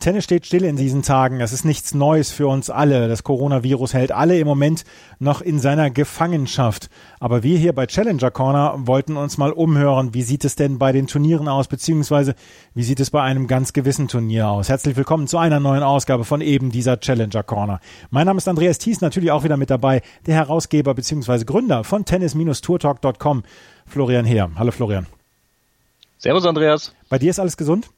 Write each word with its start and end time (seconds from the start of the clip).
Tennis 0.00 0.24
steht 0.24 0.46
still 0.46 0.64
in 0.64 0.76
diesen 0.76 1.02
Tagen. 1.02 1.38
Das 1.38 1.52
ist 1.52 1.64
nichts 1.64 1.94
Neues 1.94 2.30
für 2.30 2.46
uns 2.46 2.70
alle. 2.70 3.08
Das 3.08 3.22
Coronavirus 3.24 3.94
hält 3.94 4.12
alle 4.12 4.38
im 4.38 4.46
Moment 4.46 4.84
noch 5.18 5.40
in 5.40 5.58
seiner 5.58 5.90
Gefangenschaft. 5.90 6.88
Aber 7.20 7.42
wir 7.42 7.58
hier 7.58 7.72
bei 7.72 7.86
Challenger 7.86 8.30
Corner 8.30 8.74
wollten 8.86 9.16
uns 9.16 9.38
mal 9.38 9.52
umhören. 9.52 10.14
Wie 10.14 10.22
sieht 10.22 10.44
es 10.44 10.56
denn 10.56 10.78
bei 10.78 10.92
den 10.92 11.06
Turnieren 11.06 11.48
aus? 11.48 11.68
Beziehungsweise 11.68 12.34
wie 12.74 12.82
sieht 12.82 13.00
es 13.00 13.10
bei 13.10 13.22
einem 13.22 13.46
ganz 13.46 13.72
gewissen 13.72 14.08
Turnier 14.08 14.48
aus? 14.48 14.68
Herzlich 14.68 14.96
willkommen 14.96 15.26
zu 15.26 15.38
einer 15.38 15.60
neuen 15.60 15.82
Ausgabe 15.82 16.24
von 16.24 16.40
eben 16.40 16.70
dieser 16.70 17.00
Challenger 17.00 17.42
Corner. 17.42 17.80
Mein 18.10 18.26
Name 18.26 18.38
ist 18.38 18.48
Andreas 18.48 18.78
Thies, 18.78 19.00
natürlich 19.00 19.30
auch 19.30 19.44
wieder 19.44 19.56
mit 19.56 19.70
dabei. 19.70 20.02
Der 20.26 20.34
Herausgeber 20.34 20.94
beziehungsweise 20.94 21.44
Gründer 21.44 21.84
von 21.84 22.04
tennis-tourtalk.com, 22.04 23.42
Florian 23.86 24.24
Heer. 24.24 24.50
Hallo 24.56 24.70
Florian. 24.70 25.06
Servus 26.18 26.46
Andreas. 26.46 26.94
Bei 27.08 27.18
dir 27.18 27.30
ist 27.30 27.38
alles 27.38 27.56
gesund? 27.56 27.88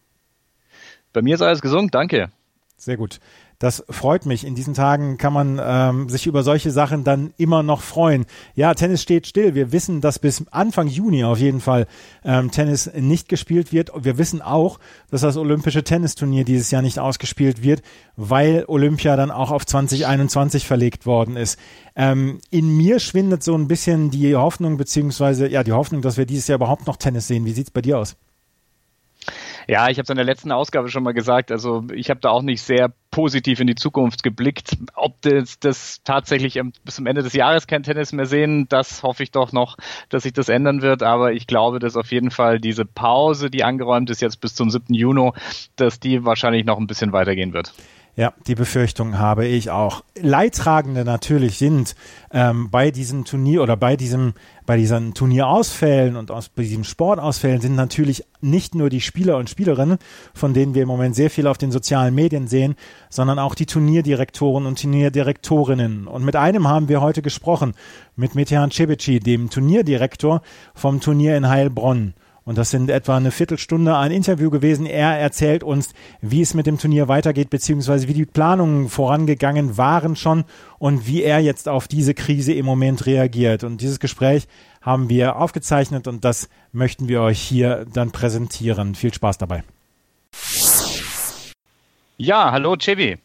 Bei 1.13 1.23
mir 1.23 1.35
ist 1.35 1.43
alles 1.43 1.61
gesund, 1.61 1.95
danke. 1.95 2.31
Sehr 2.77 2.97
gut. 2.97 3.19
Das 3.59 3.85
freut 3.91 4.25
mich. 4.25 4.47
In 4.47 4.55
diesen 4.55 4.73
Tagen 4.73 5.19
kann 5.19 5.33
man 5.33 5.61
ähm, 5.61 6.09
sich 6.09 6.29
über 6.29 6.45
solche 6.45 6.71
Sachen 6.71 7.03
dann 7.03 7.35
immer 7.39 7.65
noch 7.65 7.81
freuen. 7.81 8.25
Ja, 8.55 8.73
Tennis 8.75 9.03
steht 9.03 9.27
still. 9.27 9.57
Wir 9.57 9.73
wissen, 9.73 10.01
dass 10.01 10.21
bis 10.21 10.45
Anfang 10.53 10.87
Juni 10.87 11.25
auf 11.25 11.41
jeden 11.41 11.61
Fall 11.61 11.89
ähm, 12.25 12.53
Tennis 12.53 12.89
nicht 12.95 13.29
gespielt 13.29 13.73
wird. 13.73 13.91
Wir 13.97 14.17
wissen 14.17 14.43
auch, 14.43 14.79
dass 15.11 15.23
das 15.23 15.37
Olympische 15.37 15.83
Tennisturnier 15.83 16.45
dieses 16.45 16.71
Jahr 16.71 16.83
nicht 16.83 17.01
ausgespielt 17.01 17.65
wird, 17.65 17.83
weil 18.15 18.65
Olympia 18.69 19.17
dann 19.17 19.33
auch 19.33 19.51
auf 19.51 19.67
2021 19.67 20.65
verlegt 20.65 21.05
worden 21.05 21.37
ist. 21.37 21.59
Ähm, 21.97 22.39
in 22.51 22.77
mir 22.77 23.01
schwindet 23.01 23.43
so 23.43 23.57
ein 23.57 23.67
bisschen 23.67 24.13
die 24.13 24.37
Hoffnung, 24.37 24.77
beziehungsweise 24.77 25.49
ja 25.49 25.65
die 25.65 25.73
Hoffnung, 25.73 26.01
dass 26.01 26.17
wir 26.17 26.27
dieses 26.27 26.47
Jahr 26.47 26.59
überhaupt 26.59 26.87
noch 26.87 26.97
Tennis 26.97 27.27
sehen. 27.27 27.45
Wie 27.45 27.53
sieht's 27.53 27.73
bei 27.73 27.83
dir 27.83 27.99
aus? 27.99 28.15
Ja, 29.71 29.91
ich 29.91 29.99
habe 29.99 30.05
es 30.05 30.09
in 30.09 30.17
der 30.17 30.25
letzten 30.25 30.51
Ausgabe 30.51 30.89
schon 30.89 31.03
mal 31.03 31.13
gesagt. 31.13 31.53
Also 31.53 31.85
ich 31.93 32.09
habe 32.09 32.21
da 32.21 32.31
auch 32.31 32.41
nicht 32.41 32.63
sehr 32.63 32.91
positiv 33.11 33.61
in 33.61 33.67
die 33.67 33.75
Zukunft 33.75 34.23
geblickt. 34.23 34.79
Ob 34.95 35.21
das, 35.21 35.61
das 35.61 36.01
tatsächlich 36.05 36.59
bis 36.85 36.95
zum 36.95 37.07
Ende 37.07 37.23
des 37.23 37.35
Jahres 37.35 37.67
kein 37.67 37.83
Tennis 37.83 38.13
mehr 38.15 38.25
sehen, 38.25 38.67
das 38.71 39.03
hoffe 39.03 39.23
ich 39.23 39.31
doch 39.31 39.53
noch, 39.53 39.77
dass 40.09 40.23
sich 40.23 40.33
das 40.33 40.49
ändern 40.49 40.81
wird. 40.81 41.03
Aber 41.03 41.35
ich 41.35 41.47
glaube, 41.47 41.81
dass 41.81 41.99
auf 41.99 42.11
jeden 42.13 42.31
Fall 42.31 42.61
diese 42.61 42.87
Pause, 42.87 43.51
die 43.51 43.63
angeräumt 43.63 44.09
ist 44.09 44.23
jetzt 44.23 44.41
bis 44.41 44.55
zum 44.55 44.71
7. 44.71 44.95
Juni, 44.95 45.33
dass 45.77 46.01
die 46.01 46.25
wahrscheinlich 46.25 46.65
noch 46.65 46.79
ein 46.79 46.87
bisschen 46.87 47.13
weitergehen 47.13 47.53
wird. 47.53 47.75
Ja, 48.19 48.35
die 48.49 48.57
Befürchtung 48.57 49.17
habe 49.21 49.47
ich 49.47 49.71
auch. 49.71 50.03
Leidtragende 50.21 51.05
natürlich 51.05 51.57
sind 51.57 51.95
ähm, 52.33 52.69
bei 52.69 52.91
diesem 52.91 53.25
Turnier 53.25 53.63
oder 53.63 53.77
bei 53.77 53.95
diesem 53.95 54.35
bei 54.67 54.77
diesen 54.77 55.15
Turnierausfällen 55.15 56.17
und 56.17 56.33
aus, 56.33 56.49
bei 56.49 56.65
diesem 56.65 56.83
Sportausfällen 56.83 57.61
sind 57.61 57.77
natürlich 57.77 58.25
nicht 58.41 58.75
nur 58.75 58.91
die 58.91 59.01
Spieler 59.01 59.37
und 59.37 59.49
Spielerinnen, 59.49 59.99
von 60.35 60.53
denen 60.53 60.75
wir 60.75 60.83
im 60.83 60.89
Moment 60.89 61.15
sehr 61.15 61.31
viel 61.31 61.47
auf 61.47 61.59
den 61.59 61.71
sozialen 61.71 62.13
Medien 62.13 62.49
sehen, 62.49 62.75
sondern 63.09 63.39
auch 63.39 63.55
die 63.55 63.67
Turnierdirektoren 63.67 64.67
und 64.67 64.83
Turnierdirektorinnen. 64.83 66.09
Und 66.09 66.25
mit 66.25 66.35
einem 66.35 66.67
haben 66.67 66.89
wir 66.89 67.01
heute 67.01 67.23
gesprochen, 67.23 67.75
mit 68.17 68.35
Metehan 68.35 68.73
Cebici, 68.73 69.21
dem 69.21 69.49
Turnierdirektor 69.49 70.43
vom 70.75 71.01
Turnier 71.01 71.37
in 71.37 71.49
Heilbronn. 71.49 72.15
Und 72.49 72.57
das 72.57 72.71
sind 72.71 72.89
etwa 72.89 73.15
eine 73.15 73.31
Viertelstunde 73.31 73.95
ein 73.99 74.11
Interview 74.11 74.49
gewesen. 74.49 74.87
Er 74.87 75.19
erzählt 75.19 75.63
uns, 75.63 75.93
wie 76.23 76.41
es 76.41 76.55
mit 76.55 76.67
dem 76.67 76.79
Turnier 76.79 77.07
weitergeht, 77.07 77.51
beziehungsweise 77.51 78.09
wie 78.09 78.15
die 78.15 78.25
Planungen 78.25 78.89
vorangegangen 78.89 79.77
waren 79.77 80.17
schon 80.17 80.47
und 80.79 81.07
wie 81.07 81.23
er 81.23 81.41
jetzt 81.41 81.69
auf 81.69 81.89
diese 81.89 82.15
Krise 82.15 82.55
im 82.55 82.65
Moment 82.65 83.05
reagiert. 83.05 83.65
Und 83.65 83.83
dieses 83.83 84.01
Gespräch 84.01 84.49
haben 84.81 85.11
wir 85.11 85.37
aufgezeichnet 85.37 86.09
und 86.09 86.25
das 86.25 86.49
möchten 86.73 87.07
wir 87.07 87.21
euch 87.21 87.39
hier 87.39 87.85
dann 87.93 88.13
präsentieren. 88.13 88.95
Viel 88.95 89.13
Spaß 89.13 89.37
dabei. 89.37 89.63
Ja, 92.17 92.51
hallo 92.51 92.77
Chevi. 92.77 93.19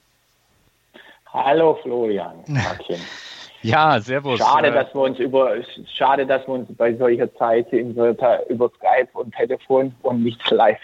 Hallo 1.31 1.79
Florian. 1.81 2.43
Martin. 2.47 2.97
Ja, 3.63 3.99
servus. 4.01 4.39
Schade, 4.39 4.71
dass 4.71 4.93
wir 4.93 5.01
uns 5.01 5.19
über, 5.19 5.55
schade, 5.95 6.25
dass 6.25 6.45
wir 6.47 6.53
uns 6.53 6.67
bei 6.75 6.93
solcher 6.95 7.33
Zeit 7.35 7.71
in 7.71 7.95
so, 7.95 8.05
über 8.05 8.69
Skype 8.75 9.07
und 9.13 9.33
Telefon 9.33 9.95
und 10.01 10.23
nicht 10.23 10.49
live 10.51 10.79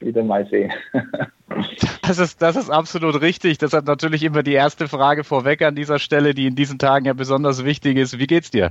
wieder 0.00 0.22
mal 0.22 0.46
sehen. 0.46 0.72
Das 2.00 2.18
ist, 2.18 2.40
das 2.40 2.56
ist 2.56 2.70
absolut 2.70 3.20
richtig. 3.20 3.58
Deshalb 3.58 3.86
natürlich 3.86 4.22
immer 4.22 4.42
die 4.42 4.54
erste 4.54 4.88
Frage 4.88 5.22
vorweg 5.22 5.60
an 5.60 5.74
dieser 5.74 5.98
Stelle, 5.98 6.32
die 6.32 6.46
in 6.46 6.56
diesen 6.56 6.78
Tagen 6.78 7.04
ja 7.04 7.12
besonders 7.12 7.62
wichtig 7.62 7.98
ist. 7.98 8.18
Wie 8.18 8.26
geht's 8.26 8.50
dir? 8.50 8.70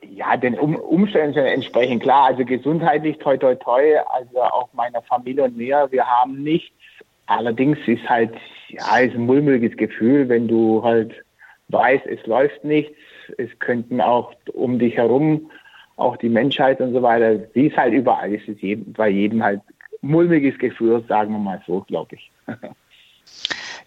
Ja, 0.00 0.36
den 0.38 0.58
um 0.58 0.76
Umständen 0.76 1.44
entsprechend 1.44 2.02
klar. 2.02 2.24
Also 2.24 2.46
gesundheitlich 2.46 3.18
toi 3.18 3.36
toi 3.36 3.54
toi, 3.54 3.98
also 4.14 4.42
auch 4.42 4.70
meiner 4.72 5.02
Familie 5.02 5.44
und 5.44 5.58
mir. 5.58 5.88
Wir 5.90 6.06
haben 6.06 6.42
nichts. 6.42 6.72
Allerdings 7.26 7.78
ist 7.86 8.08
halt 8.08 8.32
ja, 8.68 8.98
ist 8.98 9.14
ein 9.14 9.26
mulmiges 9.26 9.76
Gefühl, 9.76 10.28
wenn 10.28 10.48
du 10.48 10.82
halt 10.82 11.14
weißt, 11.68 12.06
es 12.06 12.24
läuft 12.26 12.64
nichts, 12.64 12.96
es 13.36 13.50
könnten 13.58 14.00
auch 14.00 14.34
um 14.52 14.78
dich 14.78 14.96
herum 14.96 15.50
auch 15.96 16.16
die 16.16 16.28
Menschheit 16.28 16.80
und 16.80 16.92
so 16.92 17.02
weiter, 17.02 17.40
wie 17.54 17.66
es 17.66 17.76
halt 17.76 17.92
überall 17.92 18.32
ist, 18.32 18.46
ist 18.48 18.60
bei 18.94 19.08
jedem 19.08 19.42
halt 19.42 19.60
mulmiges 20.00 20.56
Gefühl, 20.58 21.04
sagen 21.08 21.32
wir 21.32 21.38
mal 21.38 21.60
so, 21.66 21.80
glaube 21.82 22.14
ich. 22.14 22.30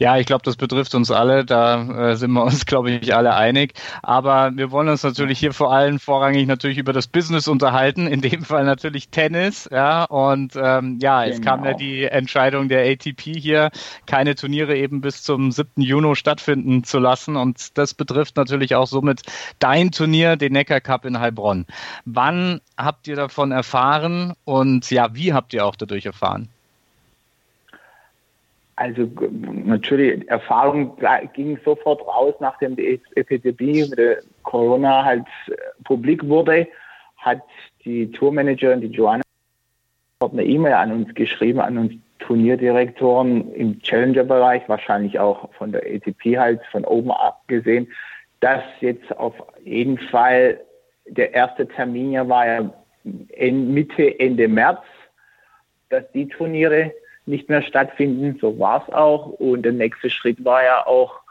Ja, 0.02 0.18
ich 0.18 0.26
glaube, 0.26 0.42
das 0.44 0.56
betrifft 0.56 0.96
uns 0.96 1.12
alle. 1.12 1.46
Da 1.46 2.10
äh, 2.10 2.16
sind 2.16 2.32
wir 2.32 2.44
uns, 2.44 2.66
glaube 2.66 2.90
ich, 2.90 3.14
alle 3.14 3.36
einig. 3.36 3.74
Aber 4.02 4.52
wir 4.56 4.72
wollen 4.72 4.90
uns 4.90 5.04
natürlich 5.04 5.38
hier 5.38 5.54
vor 5.54 5.72
allem 5.72 6.00
vorrangig 6.00 6.48
natürlich 6.48 6.80
über 6.80 6.92
das 6.92 7.06
Business 7.06 7.48
unterhalten. 7.48 8.08
In 8.08 8.20
dem 8.20 8.44
Fall 8.44 8.66
natürlich 8.66 9.10
Tennis. 9.10 9.70
Ja, 9.72 10.06
und 10.06 10.56
ähm, 10.56 10.98
ja, 11.00 11.22
genau. 11.22 11.36
es 11.36 11.42
kam 11.44 11.60
ja 11.60 11.74
genau. 11.74 11.78
die 11.78 12.06
Entscheidung 12.06 12.68
der 12.68 12.92
ATP 12.92 13.22
hier, 13.38 13.70
keine 14.08 14.34
Turniere 14.34 14.76
eben 14.76 15.02
bis 15.02 15.22
zum 15.22 15.52
7. 15.52 15.70
Juni 15.84 16.16
stattfinden 16.16 16.84
zu 16.84 16.98
lassen. 16.98 17.36
Und 17.36 17.78
das 17.78 17.94
betrifft 17.94 18.38
natürlich 18.38 18.74
auch 18.74 18.88
somit 18.88 19.22
dein 19.60 19.92
Turnier, 19.92 20.36
den 20.36 20.54
Neckar 20.54 20.82
Cup 20.82 21.06
in 21.06 21.20
Heilbronn. 21.20 21.68
Wann 22.06 22.62
habt 22.76 23.08
ihr 23.08 23.18
davon 23.18 23.52
erfahren 23.52 24.34
und 24.46 24.90
ja, 24.90 25.14
wie 25.14 25.32
habt 25.32 25.54
ihr 25.54 25.64
auch 25.64 25.76
dadurch 25.76 26.08
erfahren? 26.08 26.50
Also 28.76 29.10
natürlich, 29.66 30.28
Erfahrung 30.30 30.98
ging 31.34 31.60
sofort 31.64 32.02
raus, 32.08 32.34
nachdem 32.40 32.76
die 32.76 33.00
Epidemie 33.16 33.88
mit 33.90 33.98
der 33.98 34.20
Corona 34.44 35.04
halt 35.04 35.26
äh, 35.48 35.54
publik 35.84 36.28
wurde, 36.28 36.68
hat 37.18 37.42
die 37.86 38.12
Tourmanagerin, 38.12 38.82
die 38.82 38.88
Joanna, 38.88 39.24
eine 40.22 40.44
E-Mail 40.44 40.74
an 40.74 40.92
uns 40.92 41.14
geschrieben, 41.14 41.60
an 41.60 41.78
uns 41.78 41.94
Turnierdirektoren 42.20 43.52
im 43.54 43.82
Challenger-Bereich, 43.82 44.68
wahrscheinlich 44.68 45.20
auch 45.20 45.52
von 45.54 45.72
der 45.72 45.82
ATP 45.84 46.38
halt 46.38 46.62
von 46.72 46.86
oben 46.86 47.12
abgesehen, 47.12 47.88
dass 48.40 48.64
jetzt 48.80 49.16
auf 49.18 49.34
jeden 49.64 49.98
Fall 49.98 50.62
der 51.08 51.34
erste 51.34 51.68
Termin 51.68 52.12
ja 52.12 52.28
war 52.30 52.48
ja 52.48 52.74
Mitte, 53.04 54.20
Ende 54.20 54.48
März, 54.48 54.82
dass 55.90 56.04
die 56.12 56.28
Turniere 56.28 56.94
nicht 57.32 57.50
mehr 57.50 57.64
stattfinden. 57.64 58.38
So 58.40 58.60
war 58.60 58.86
es 58.86 58.94
auch. 58.94 59.28
Und 59.40 59.64
der 59.64 59.72
nächste 59.72 60.10
Schritt 60.12 60.44
war 60.46 60.64
ja 60.64 60.86
auch, 60.86 61.22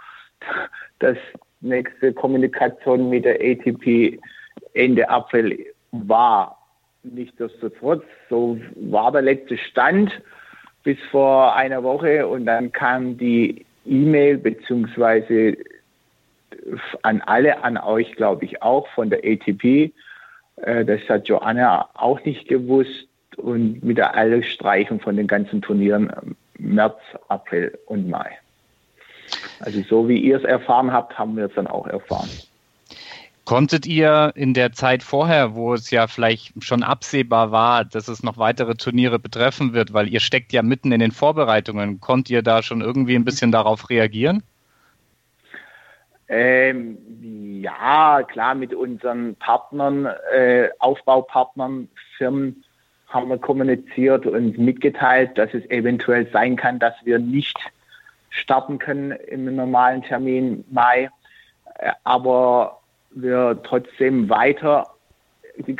dass 0.98 1.16
nächste 1.60 2.12
Kommunikation 2.12 3.10
mit 3.10 3.24
der 3.24 3.36
ATP 3.40 4.18
Ende 4.74 5.08
April 5.08 5.66
war. 5.92 6.58
Nichtsdestotrotz, 7.02 8.02
so 8.28 8.58
war 8.76 9.12
der 9.12 9.22
letzte 9.22 9.56
Stand 9.56 10.20
bis 10.82 10.98
vor 11.10 11.54
einer 11.54 11.82
Woche 11.82 12.26
und 12.26 12.46
dann 12.46 12.72
kam 12.72 13.16
die 13.18 13.64
E-Mail 13.84 14.38
beziehungsweise 14.38 15.56
an 17.02 17.20
alle, 17.22 17.62
an 17.62 17.76
euch 17.76 18.12
glaube 18.16 18.44
ich 18.44 18.62
auch 18.62 18.88
von 18.88 19.10
der 19.10 19.20
ATP. 19.24 19.92
Äh, 20.56 20.84
das 20.84 21.00
hat 21.08 21.28
Joanna 21.28 21.88
auch 21.94 22.24
nicht 22.24 22.48
gewusst 22.48 23.09
und 23.36 23.82
mit 23.82 23.98
der 23.98 24.14
Allstreichung 24.14 25.00
von 25.00 25.16
den 25.16 25.26
ganzen 25.26 25.62
Turnieren 25.62 26.36
März, 26.58 26.98
April 27.28 27.78
und 27.86 28.08
Mai. 28.08 28.30
Also 29.60 29.82
so 29.82 30.08
wie 30.08 30.18
ihr 30.18 30.36
es 30.36 30.44
erfahren 30.44 30.92
habt, 30.92 31.18
haben 31.18 31.36
wir 31.36 31.46
es 31.46 31.54
dann 31.54 31.66
auch 31.66 31.86
erfahren. 31.86 32.28
Konntet 33.44 33.86
ihr 33.86 34.32
in 34.36 34.54
der 34.54 34.72
Zeit 34.72 35.02
vorher, 35.02 35.54
wo 35.54 35.74
es 35.74 35.90
ja 35.90 36.06
vielleicht 36.06 36.62
schon 36.62 36.82
absehbar 36.82 37.50
war, 37.50 37.84
dass 37.84 38.06
es 38.06 38.22
noch 38.22 38.38
weitere 38.38 38.74
Turniere 38.76 39.18
betreffen 39.18 39.72
wird, 39.72 39.92
weil 39.92 40.08
ihr 40.08 40.20
steckt 40.20 40.52
ja 40.52 40.62
mitten 40.62 40.92
in 40.92 41.00
den 41.00 41.10
Vorbereitungen, 41.10 42.00
konnt 42.00 42.30
ihr 42.30 42.42
da 42.42 42.62
schon 42.62 42.80
irgendwie 42.80 43.16
ein 43.16 43.24
bisschen 43.24 43.50
darauf 43.50 43.90
reagieren? 43.90 44.42
Ähm, 46.28 46.96
ja, 47.60 48.22
klar, 48.22 48.54
mit 48.54 48.72
unseren 48.72 49.34
Partnern, 49.34 50.06
äh, 50.32 50.68
Aufbaupartnern, 50.78 51.88
Firmen 52.16 52.62
haben 53.10 53.28
wir 53.28 53.38
kommuniziert 53.38 54.26
und 54.26 54.56
mitgeteilt, 54.58 55.36
dass 55.36 55.52
es 55.52 55.68
eventuell 55.70 56.28
sein 56.32 56.56
kann, 56.56 56.78
dass 56.78 56.94
wir 57.04 57.18
nicht 57.18 57.58
starten 58.30 58.78
können 58.78 59.10
im 59.10 59.54
normalen 59.54 60.02
Termin 60.02 60.64
Mai, 60.70 61.10
äh, 61.78 61.90
aber 62.04 62.80
wir 63.10 63.60
trotzdem 63.64 64.28
weiter 64.28 64.86
die 65.56 65.76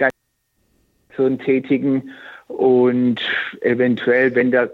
Organisation 1.21 1.38
tätigen 1.38 2.11
und 2.49 3.21
eventuell, 3.61 4.35
wenn 4.35 4.50
der 4.50 4.71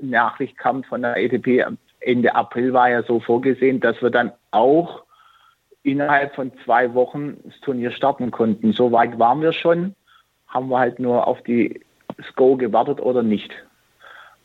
Nachricht 0.00 0.56
kommt 0.56 0.86
von 0.86 1.02
der 1.02 1.16
ETP, 1.16 1.66
Ende 2.00 2.34
April 2.34 2.72
war 2.72 2.88
ja 2.88 3.02
so 3.02 3.20
vorgesehen, 3.20 3.80
dass 3.80 4.00
wir 4.00 4.10
dann 4.10 4.32
auch 4.52 5.02
innerhalb 5.82 6.34
von 6.34 6.52
zwei 6.64 6.94
Wochen 6.94 7.38
das 7.44 7.60
Turnier 7.60 7.90
starten 7.90 8.30
konnten. 8.30 8.72
So 8.72 8.92
weit 8.92 9.18
waren 9.18 9.42
wir 9.42 9.52
schon, 9.52 9.94
haben 10.50 10.68
wir 10.68 10.78
halt 10.78 10.98
nur 10.98 11.26
auf 11.26 11.42
die 11.42 11.80
Go 12.36 12.56
gewartet 12.56 13.00
oder 13.00 13.22
nicht. 13.22 13.52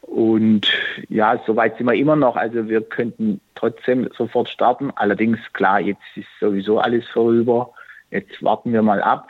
Und 0.01 0.71
ja, 1.09 1.41
soweit 1.45 1.77
sind 1.77 1.87
wir 1.87 1.95
immer 1.95 2.15
noch. 2.15 2.35
Also 2.35 2.69
wir 2.69 2.81
könnten 2.81 3.41
trotzdem 3.55 4.09
sofort 4.15 4.47
starten. 4.49 4.91
Allerdings, 4.95 5.39
klar, 5.53 5.81
jetzt 5.81 6.03
ist 6.15 6.27
sowieso 6.39 6.79
alles 6.79 7.07
vorüber. 7.09 7.73
Jetzt 8.11 8.41
warten 8.43 8.71
wir 8.71 8.83
mal 8.83 9.01
ab, 9.01 9.29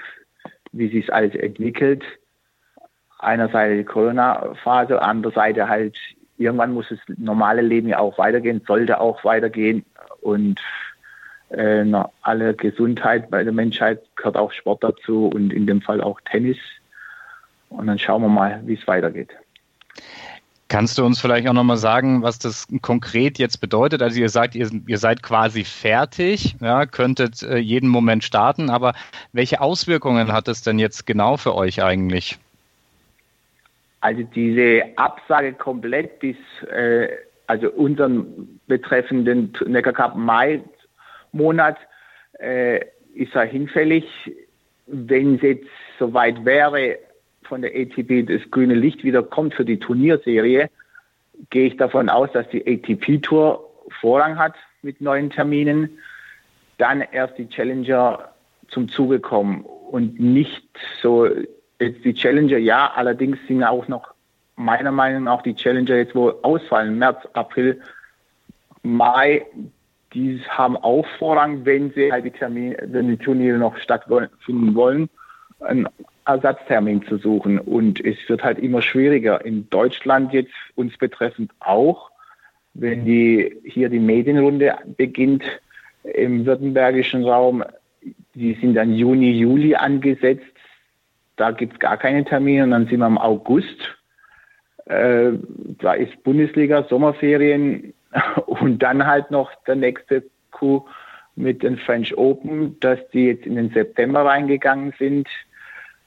wie 0.74 0.89
sich 0.89 1.13
alles 1.13 1.33
entwickelt. 1.33 2.04
Einerseits 3.19 3.78
die 3.78 3.86
Corona-Phase, 3.86 5.01
andererseits 5.01 5.60
halt, 5.62 5.98
irgendwann 6.38 6.74
muss 6.74 6.89
das 6.89 7.00
normale 7.18 7.62
Leben 7.62 7.88
ja 7.88 8.00
auch 8.00 8.18
weitergehen, 8.18 8.62
sollte 8.68 9.00
auch 9.00 9.24
weitergehen. 9.24 9.86
Und 10.21 10.60
äh, 11.57 12.04
alle 12.22 12.54
Gesundheit 12.54 13.30
bei 13.30 13.44
der 13.44 13.54
Menschheit 13.54 14.02
gehört 14.16 14.38
auch 14.38 14.52
Sport 14.52 14.84
dazu 14.84 15.28
und 15.28 15.52
in 15.52 15.68
dem 15.68 15.81
Fall 15.81 16.02
auch 16.02 16.19
Tennis. 16.30 16.57
Und 17.69 17.88
dann 17.88 18.00
schauen 18.00 18.22
wir 18.22 18.30
mal, 18.30 18.62
wie 18.66 18.75
es 18.75 18.88
weitergeht. 18.88 19.30
Kannst 20.68 20.98
du 20.98 21.06
uns 21.06 21.22
vielleicht 21.22 21.48
auch 21.48 21.54
nochmal 21.54 21.78
sagen, 21.78 22.24
was 22.24 22.40
das 22.40 22.68
konkret 22.81 23.38
jetzt 23.38 23.62
bedeutet? 23.62 24.02
Also 24.02 24.19
ihr 24.19 24.30
sagt, 24.30 24.56
ihr, 24.56 24.69
ihr 24.88 24.98
seid 24.98 25.22
quasi 25.22 25.63
fertig, 25.63 26.56
ja, 26.60 26.88
könntet 26.88 27.44
äh, 27.44 27.57
jeden 27.57 27.88
Moment 27.88 28.24
starten, 28.24 28.72
aber 28.72 28.94
welche 29.31 29.62
Auswirkungen 29.62 30.31
hat 30.31 30.48
es 30.48 30.63
denn 30.63 30.80
jetzt 30.80 31.06
genau 31.06 31.38
für 31.38 31.54
euch 31.54 31.84
eigentlich? 31.84 32.40
Also 34.02 34.24
diese 34.24 34.84
Absage 34.96 35.54
komplett 35.54 36.19
bis, 36.19 36.38
äh, 36.72 37.10
also 37.46 37.69
unseren 37.69 38.60
betreffenden 38.68 39.54
Neckar 39.68 39.94
Cup 39.94 40.16
Mai 40.16 40.62
Monat 41.35 41.77
äh, 42.39 42.79
ist 43.13 43.35
er 43.35 43.45
hinfällig. 43.45 44.05
Wenn 44.87 45.35
es 45.35 45.41
jetzt 45.41 45.69
soweit 45.99 46.43
wäre, 46.45 46.97
von 47.43 47.61
der 47.61 47.71
ATP 47.75 48.23
das 48.23 48.49
grüne 48.49 48.73
Licht 48.73 49.03
wieder 49.03 49.23
kommt 49.23 49.53
für 49.53 49.65
die 49.65 49.79
Turnierserie, 49.79 50.69
gehe 51.49 51.67
ich 51.67 51.77
davon 51.77 52.09
aus, 52.09 52.31
dass 52.31 52.47
die 52.49 52.65
ATP 52.65 53.21
Tour 53.21 53.69
Vorrang 54.01 54.37
hat 54.37 54.55
mit 54.81 55.01
neuen 55.01 55.29
Terminen, 55.29 55.99
dann 56.77 57.01
erst 57.01 57.37
die 57.37 57.47
Challenger 57.47 58.31
zum 58.67 58.89
Zuge 58.89 59.19
kommen 59.19 59.63
und 59.63 60.19
nicht 60.19 60.67
so 61.01 61.27
jetzt 61.79 62.03
die 62.03 62.13
Challenger, 62.13 62.57
ja, 62.57 62.91
allerdings 62.95 63.37
sind 63.47 63.63
auch 63.63 63.87
noch 63.87 64.13
meiner 64.55 64.91
Meinung 64.91 65.23
nach 65.25 65.41
die 65.41 65.55
Challenger 65.55 65.95
jetzt 65.97 66.15
wo 66.15 66.29
ausfallen, 66.41 66.97
März, 66.97 67.27
April, 67.33 67.81
Mai, 68.83 69.45
die 70.15 70.41
haben 70.47 70.77
auch 70.77 71.06
Vorrang, 71.19 71.65
wenn 71.65 71.91
sie 71.91 72.12
halt 72.12 72.25
die 72.25 72.31
Termine, 72.31 72.77
wenn 72.81 73.09
die 73.09 73.17
Turniere 73.17 73.57
noch 73.57 73.77
stattfinden 73.77 74.73
wollen, 74.73 75.09
einen 75.59 75.88
Ersatztermin 76.25 77.03
zu 77.03 77.17
suchen. 77.17 77.59
Und 77.59 78.03
es 78.03 78.17
wird 78.27 78.44
halt 78.44 78.57
immer 78.59 78.81
schwieriger. 78.81 79.44
In 79.45 79.69
Deutschland 79.69 80.33
jetzt 80.33 80.53
uns 80.75 80.97
betreffend 80.97 81.51
auch, 81.59 82.09
wenn 82.73 83.06
die 83.06 83.56
hier 83.65 83.89
die 83.89 84.00
Medienrunde 84.00 84.75
beginnt 84.97 85.44
im 86.03 86.45
württembergischen 86.45 87.25
Raum, 87.25 87.63
die 88.35 88.53
sind 88.56 88.75
dann 88.75 88.94
Juni, 88.94 89.31
Juli 89.31 89.75
angesetzt. 89.75 90.45
Da 91.35 91.51
gibt 91.51 91.73
es 91.73 91.79
gar 91.79 91.97
keine 91.97 92.23
Termine 92.23 92.63
und 92.63 92.71
dann 92.71 92.88
sind 92.88 93.00
wir 93.00 93.07
im 93.07 93.18
August. 93.18 93.95
Äh, 94.85 95.31
da 95.79 95.94
ist 95.94 96.23
Bundesliga, 96.23 96.85
Sommerferien, 96.89 97.94
Und 98.45 98.79
dann 98.79 99.06
halt 99.06 99.31
noch 99.31 99.51
der 99.65 99.75
nächste 99.75 100.23
Coup 100.51 100.88
mit 101.35 101.63
den 101.63 101.77
French 101.77 102.17
Open, 102.17 102.79
dass 102.79 103.00
die 103.09 103.27
jetzt 103.27 103.45
in 103.45 103.56
den 103.56 103.69
September 103.71 104.25
reingegangen 104.25 104.94
sind, 104.97 105.27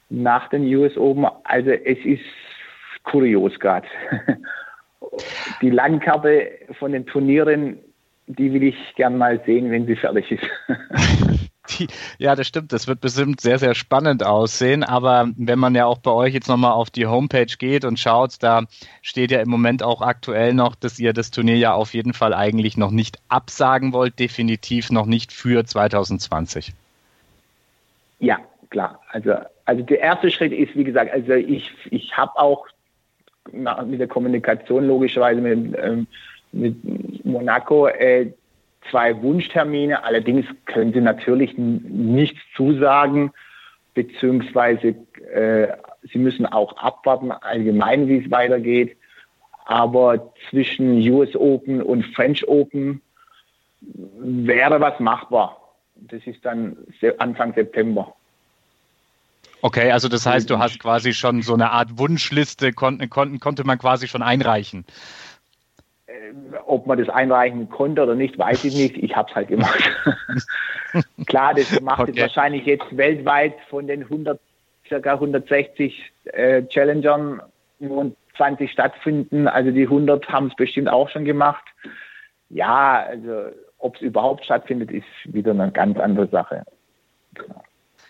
nach 0.09 0.49
den 0.49 0.63
US 0.75 0.97
Open. 0.97 1.27
Also 1.43 1.69
es 1.69 1.99
ist 2.03 2.23
kurios 3.03 3.59
gerade. 3.59 3.87
Die 5.61 5.69
Landkarte 5.69 6.51
von 6.77 6.91
den 6.91 7.05
Turnieren, 7.05 7.79
die 8.27 8.53
will 8.53 8.63
ich 8.63 8.95
gern 8.95 9.17
mal 9.17 9.41
sehen, 9.45 9.71
wenn 9.71 9.85
sie 9.85 9.95
fertig 9.95 10.31
ist. 10.31 10.43
Die, 11.69 11.87
ja, 12.17 12.35
das 12.35 12.47
stimmt. 12.47 12.73
Das 12.73 12.87
wird 12.87 13.01
bestimmt 13.01 13.41
sehr, 13.41 13.59
sehr 13.59 13.75
spannend 13.75 14.25
aussehen. 14.25 14.83
Aber 14.83 15.29
wenn 15.37 15.59
man 15.59 15.75
ja 15.75 15.85
auch 15.85 15.99
bei 15.99 16.11
euch 16.11 16.33
jetzt 16.33 16.47
nochmal 16.47 16.71
auf 16.71 16.89
die 16.89 17.05
Homepage 17.05 17.53
geht 17.57 17.85
und 17.85 17.99
schaut, 17.99 18.35
da 18.41 18.63
steht 19.01 19.31
ja 19.31 19.39
im 19.41 19.49
Moment 19.49 19.83
auch 19.83 20.01
aktuell 20.01 20.53
noch, 20.53 20.75
dass 20.75 20.99
ihr 20.99 21.13
das 21.13 21.31
Turnier 21.31 21.57
ja 21.57 21.73
auf 21.73 21.93
jeden 21.93 22.13
Fall 22.13 22.33
eigentlich 22.33 22.77
noch 22.77 22.91
nicht 22.91 23.19
absagen 23.27 23.93
wollt, 23.93 24.19
definitiv 24.19 24.91
noch 24.91 25.05
nicht 25.05 25.31
für 25.31 25.65
2020. 25.65 26.73
Ja, 28.19 28.37
klar. 28.69 29.01
Also, 29.11 29.35
also 29.65 29.83
der 29.83 29.99
erste 29.99 30.31
Schritt 30.31 30.51
ist, 30.51 30.75
wie 30.75 30.83
gesagt, 30.83 31.11
also 31.11 31.33
ich, 31.33 31.71
ich 31.89 32.15
habe 32.17 32.37
auch 32.37 32.67
mit 33.51 33.99
der 33.99 34.07
Kommunikation 34.07 34.85
logischerweise 34.85 35.41
mit, 35.41 35.77
ähm, 35.81 36.07
mit 36.51 37.25
Monaco 37.25 37.87
äh, 37.87 38.31
zwei 38.89 39.21
Wunschtermine. 39.21 40.03
Allerdings 40.03 40.45
können 40.65 40.93
Sie 40.93 41.01
natürlich 41.01 41.57
nichts 41.57 42.39
zusagen, 42.55 43.31
beziehungsweise 43.93 44.95
äh, 45.33 45.67
Sie 46.11 46.19
müssen 46.19 46.45
auch 46.45 46.77
abwarten, 46.77 47.31
allgemein, 47.31 48.07
wie 48.07 48.17
es 48.17 48.31
weitergeht. 48.31 48.95
Aber 49.65 50.33
zwischen 50.49 50.97
US 51.11 51.35
Open 51.35 51.81
und 51.81 52.05
French 52.15 52.47
Open 52.47 53.01
wäre 53.81 54.79
was 54.79 54.99
machbar. 54.99 55.57
Das 55.95 56.25
ist 56.25 56.43
dann 56.43 56.77
Anfang 57.17 57.53
September. 57.53 58.15
Okay, 59.61 59.91
also 59.91 60.07
das 60.07 60.25
heißt, 60.25 60.49
du 60.49 60.57
hast 60.57 60.79
quasi 60.79 61.13
schon 61.13 61.41
so 61.41 61.53
eine 61.53 61.71
Art 61.71 61.97
Wunschliste, 61.97 62.71
konnte, 62.71 63.07
konnte, 63.09 63.39
konnte 63.39 63.63
man 63.65 63.77
quasi 63.77 64.07
schon 64.07 64.21
einreichen. 64.21 64.85
Ob 66.65 66.87
man 66.87 66.97
das 66.97 67.09
einreichen 67.09 67.69
konnte 67.69 68.03
oder 68.03 68.15
nicht, 68.15 68.37
weiß 68.37 68.63
ich 68.65 68.75
nicht. 68.75 68.97
Ich 68.97 69.15
habe 69.15 69.29
es 69.29 69.35
halt 69.35 69.47
gemacht. 69.47 69.91
Klar, 71.27 71.53
das 71.53 71.79
macht 71.81 72.01
okay. 72.01 72.13
es 72.15 72.21
wahrscheinlich 72.21 72.65
jetzt 72.65 72.95
weltweit 72.95 73.55
von 73.69 73.87
den 73.87 74.03
100, 74.03 74.39
circa 74.87 75.13
160 75.13 76.11
äh, 76.25 76.63
Challengern 76.67 77.41
nur 77.79 78.11
20 78.37 78.71
stattfinden. 78.71 79.47
Also 79.47 79.71
die 79.71 79.83
100 79.83 80.27
haben 80.29 80.47
es 80.47 80.55
bestimmt 80.55 80.89
auch 80.89 81.09
schon 81.09 81.25
gemacht. 81.25 81.63
Ja, 82.49 83.05
also 83.07 83.51
ob 83.77 83.95
es 83.95 84.01
überhaupt 84.01 84.45
stattfindet, 84.45 84.91
ist 84.91 85.05
wieder 85.23 85.51
eine 85.51 85.71
ganz 85.71 85.97
andere 85.97 86.27
Sache. 86.27 86.63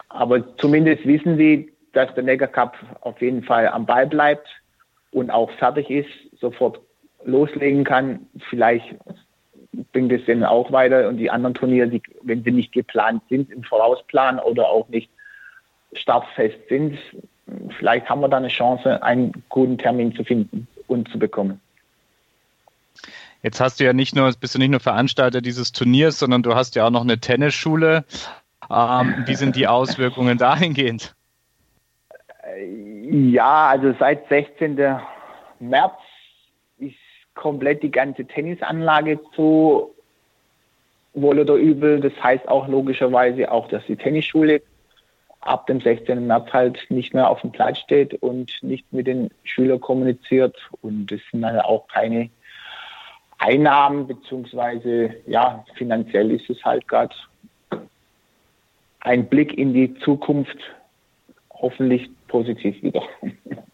Aber 0.10 0.58
zumindest 0.58 1.06
wissen 1.06 1.38
sie, 1.38 1.72
dass 1.94 2.14
der 2.16 2.24
Neger 2.24 2.48
Cup 2.48 2.76
auf 3.02 3.22
jeden 3.22 3.44
Fall 3.44 3.68
am 3.68 3.86
Ball 3.86 4.08
bleibt 4.08 4.48
und 5.12 5.30
auch 5.30 5.52
fertig 5.52 5.90
ist, 5.90 6.10
sofort 6.40 6.80
loslegen 7.24 7.84
kann. 7.84 8.28
Vielleicht 8.50 8.96
bringt 9.92 10.12
es 10.12 10.26
dann 10.26 10.44
auch 10.44 10.72
weiter 10.72 11.08
und 11.08 11.18
die 11.18 11.30
anderen 11.30 11.54
Turniere, 11.54 11.88
die, 11.88 12.02
wenn 12.24 12.44
sie 12.44 12.52
nicht 12.52 12.72
geplant 12.72 13.22
sind 13.30 13.52
im 13.52 13.64
Vorausplan 13.64 14.40
oder 14.40 14.68
auch 14.68 14.88
nicht 14.90 15.10
startfest 15.94 16.58
sind, 16.70 16.98
vielleicht 17.78 18.10
haben 18.10 18.22
wir 18.22 18.30
da 18.30 18.38
eine 18.38 18.50
Chance, 18.50 19.02
einen 19.04 19.32
guten 19.50 19.78
Termin 19.78 20.16
zu 20.16 20.24
finden 20.24 20.68
und 20.88 21.10
zu 21.10 21.20
bekommen. 21.20 21.60
Jetzt 23.42 23.62
hast 23.62 23.80
du 23.80 23.86
ja 23.86 23.94
nicht 23.94 24.16
nur, 24.16 24.32
bist 24.34 24.56
du 24.56 24.60
nicht 24.60 24.70
nur 24.70 24.82
Veranstalter 24.82 25.42
dieses 25.42 25.72
Turniers, 25.72 26.20
sondern 26.20 26.44
du 26.44 26.56
hast 26.56 26.76
ja 26.76 26.86
auch 26.86 26.92
noch 26.92 27.04
eine 27.04 27.20
Tennisschule. 27.20 28.04
Ähm, 28.70 29.24
wie 29.26 29.36
sind 29.36 29.56
die 29.56 29.68
Auswirkungen 29.68 30.38
dahingehend? 30.38 31.16
Ja, 33.10 33.68
also 33.68 33.94
seit 33.98 34.28
16. 34.28 34.76
März 35.60 35.94
komplett 37.40 37.82
die 37.84 37.92
ganze 37.92 38.26
Tennisanlage 38.26 39.18
zu 39.34 39.96
wohl 41.14 41.40
oder 41.40 41.56
übel. 41.56 42.02
Das 42.02 42.12
heißt 42.22 42.50
auch 42.50 42.68
logischerweise 42.68 43.50
auch, 43.50 43.70
dass 43.70 43.86
die 43.86 43.96
Tennisschule 43.96 44.62
ab 45.40 45.66
dem 45.68 45.80
16. 45.80 46.28
März 46.28 46.52
halt 46.52 46.86
nicht 46.90 47.14
mehr 47.14 47.30
auf 47.30 47.40
dem 47.40 47.54
Platz 47.54 47.80
steht 47.80 48.14
und 48.16 48.52
nicht 48.62 48.92
mit 48.92 49.08
den 49.08 49.30
Schülern 49.44 49.80
kommuniziert. 49.80 50.58
Und 50.82 51.10
es 51.14 51.22
sind 51.32 51.46
halt 51.46 51.64
auch 51.64 51.88
keine 51.88 52.30
Einnahmen, 53.38 54.06
beziehungsweise 54.06 55.16
ja, 55.26 55.64
finanziell 55.76 56.32
ist 56.32 56.50
es 56.50 56.62
halt 56.66 56.90
gerade 56.90 57.16
ein 59.00 59.30
Blick 59.30 59.58
in 59.58 59.74
die 59.74 59.98
Zukunft, 60.00 60.58
hoffentlich 61.54 62.10
positiv 62.28 62.84
wieder. 62.84 63.02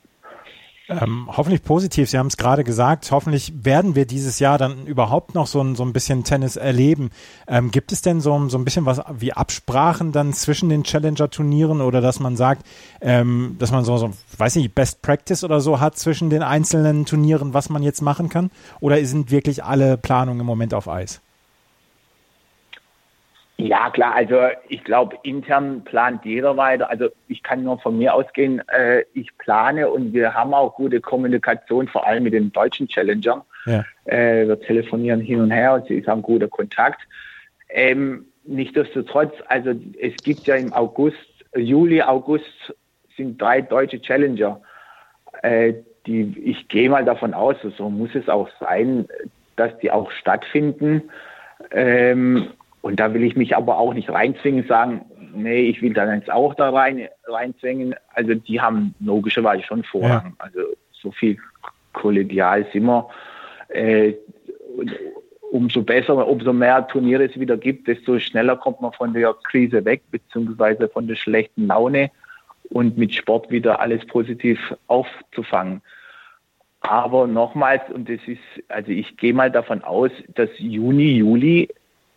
Ähm, 0.87 1.27
hoffentlich 1.35 1.63
positiv. 1.63 2.09
Sie 2.09 2.17
haben 2.17 2.27
es 2.27 2.37
gerade 2.37 2.63
gesagt. 2.63 3.09
Hoffentlich 3.11 3.53
werden 3.63 3.95
wir 3.95 4.05
dieses 4.05 4.39
Jahr 4.39 4.57
dann 4.57 4.85
überhaupt 4.85 5.33
noch 5.33 5.47
so 5.47 5.61
ein, 5.61 5.75
so 5.75 5.83
ein 5.83 5.93
bisschen 5.93 6.23
Tennis 6.23 6.57
erleben. 6.57 7.09
Ähm, 7.47 7.71
gibt 7.71 7.91
es 7.91 8.01
denn 8.01 8.21
so, 8.21 8.47
so 8.49 8.57
ein 8.57 8.65
bisschen 8.65 8.85
was 8.85 9.01
wie 9.17 9.33
Absprachen 9.33 10.11
dann 10.11 10.33
zwischen 10.33 10.69
den 10.69 10.83
Challenger-Turnieren 10.83 11.81
oder 11.81 12.01
dass 12.01 12.19
man 12.19 12.35
sagt, 12.35 12.65
ähm, 13.01 13.55
dass 13.57 13.71
man 13.71 13.83
so, 13.83 13.97
so, 13.97 14.11
weiß 14.37 14.55
nicht, 14.57 14.75
Best 14.75 15.01
Practice 15.01 15.43
oder 15.43 15.59
so 15.59 15.79
hat 15.79 15.97
zwischen 15.97 16.29
den 16.29 16.43
einzelnen 16.43 17.05
Turnieren, 17.05 17.53
was 17.53 17.69
man 17.69 17.81
jetzt 17.81 18.01
machen 18.01 18.29
kann? 18.29 18.51
Oder 18.79 19.03
sind 19.05 19.31
wirklich 19.31 19.63
alle 19.63 19.97
Planungen 19.97 20.41
im 20.41 20.45
Moment 20.45 20.73
auf 20.73 20.87
Eis? 20.87 21.21
Ja, 23.57 23.89
klar, 23.89 24.15
also 24.15 24.35
ich 24.67 24.83
glaube, 24.83 25.17
intern 25.23 25.83
plant 25.85 26.25
jeder 26.25 26.57
weiter. 26.57 26.89
Also 26.89 27.07
ich 27.29 27.41
kann 27.41 27.63
nur 27.63 27.79
von 27.79 27.97
mir 27.97 28.13
ausgehen, 28.13 28.61
äh, 28.67 29.03
ich 29.13 29.37
plane 29.37 29.89
und 29.89 30.13
wir 30.13 30.33
haben 30.33 30.53
auch 30.53 30.75
gute 30.75 30.99
Kommunikation, 30.99 31.87
vor 31.87 32.05
allem 32.05 32.23
mit 32.23 32.33
den 32.33 32.51
deutschen 32.51 32.87
Challengern. 32.87 33.41
Ja. 33.65 33.85
Äh, 34.05 34.47
wir 34.47 34.59
telefonieren 34.59 35.21
hin 35.21 35.39
und 35.39 35.51
her 35.51 35.73
und 35.73 35.87
sie 35.87 36.05
haben 36.05 36.21
guten 36.21 36.49
Kontakt. 36.49 37.01
Ähm, 37.69 38.25
Nichtsdestotrotz, 38.47 39.33
also 39.47 39.71
es 39.99 40.15
gibt 40.17 40.45
ja 40.45 40.55
im 40.55 40.71
August, 40.71 41.17
Juli, 41.55 42.01
August 42.01 42.73
sind 43.17 43.41
drei 43.41 43.61
deutsche 43.61 43.99
Challenger. 43.99 44.61
Äh, 45.41 45.73
die, 46.05 46.35
ich 46.43 46.67
gehe 46.67 46.89
mal 46.89 47.03
davon 47.03 47.33
aus, 47.33 47.55
so 47.77 47.89
muss 47.89 48.13
es 48.13 48.29
auch 48.29 48.47
sein, 48.59 49.07
dass 49.55 49.75
die 49.79 49.89
auch 49.89 50.11
stattfinden. 50.11 51.09
Ähm, 51.71 52.49
und 52.85 52.99
da 52.99 53.11
will 53.15 53.23
ich 53.23 53.35
mich 53.35 53.57
aber 53.57 53.79
auch 53.79 53.95
nicht 53.95 54.11
reinzwingen, 54.11 54.67
sagen, 54.67 55.05
nee, 55.33 55.61
ich 55.61 55.81
will 55.81 55.95
da 55.95 56.13
jetzt 56.13 56.29
auch 56.29 56.53
da 56.53 56.69
rein, 56.69 57.07
reinzwingen. 57.25 57.95
Also 58.13 58.35
die 58.35 58.61
haben 58.61 58.93
logischerweise 58.99 59.63
schon 59.63 59.83
Vorrang. 59.83 60.35
Ja. 60.37 60.45
Also 60.45 60.59
so 60.91 61.09
viel 61.09 61.35
kollegial 61.93 62.63
sind 62.71 62.85
wir. 62.85 63.09
Äh, 63.69 64.13
umso 65.49 65.81
besser, 65.81 66.27
umso 66.27 66.53
mehr 66.53 66.87
Turniere 66.87 67.23
es 67.23 67.39
wieder 67.39 67.57
gibt, 67.57 67.87
desto 67.87 68.19
schneller 68.19 68.55
kommt 68.55 68.81
man 68.81 68.93
von 68.93 69.15
der 69.15 69.33
Krise 69.45 69.83
weg, 69.83 70.03
beziehungsweise 70.11 70.87
von 70.87 71.07
der 71.07 71.15
schlechten 71.15 71.65
Laune 71.65 72.11
und 72.69 72.99
mit 72.99 73.15
Sport 73.15 73.49
wieder 73.49 73.79
alles 73.79 74.05
positiv 74.05 74.59
aufzufangen. 74.85 75.81
Aber 76.81 77.25
nochmals, 77.25 77.81
und 77.91 78.07
das 78.07 78.19
ist, 78.27 78.43
also 78.67 78.91
ich 78.91 79.17
gehe 79.17 79.33
mal 79.33 79.49
davon 79.49 79.83
aus, 79.83 80.11
dass 80.35 80.49
Juni, 80.59 81.13
Juli 81.13 81.67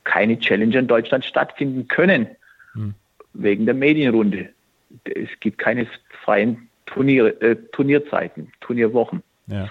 keine 0.08 0.38
Challenger 0.38 0.78
in 0.78 0.86
Deutschland 0.86 1.24
stattfinden 1.24 1.86
können, 1.86 2.28
hm. 2.72 2.94
wegen 3.34 3.66
der 3.66 3.74
Medienrunde. 3.74 4.48
Es 5.04 5.28
gibt 5.40 5.58
keine 5.58 5.86
freien 6.24 6.68
Turnier, 6.86 7.40
äh, 7.42 7.56
Turnierzeiten, 7.72 8.50
Turnierwochen. 8.60 9.22
Ja. 9.46 9.68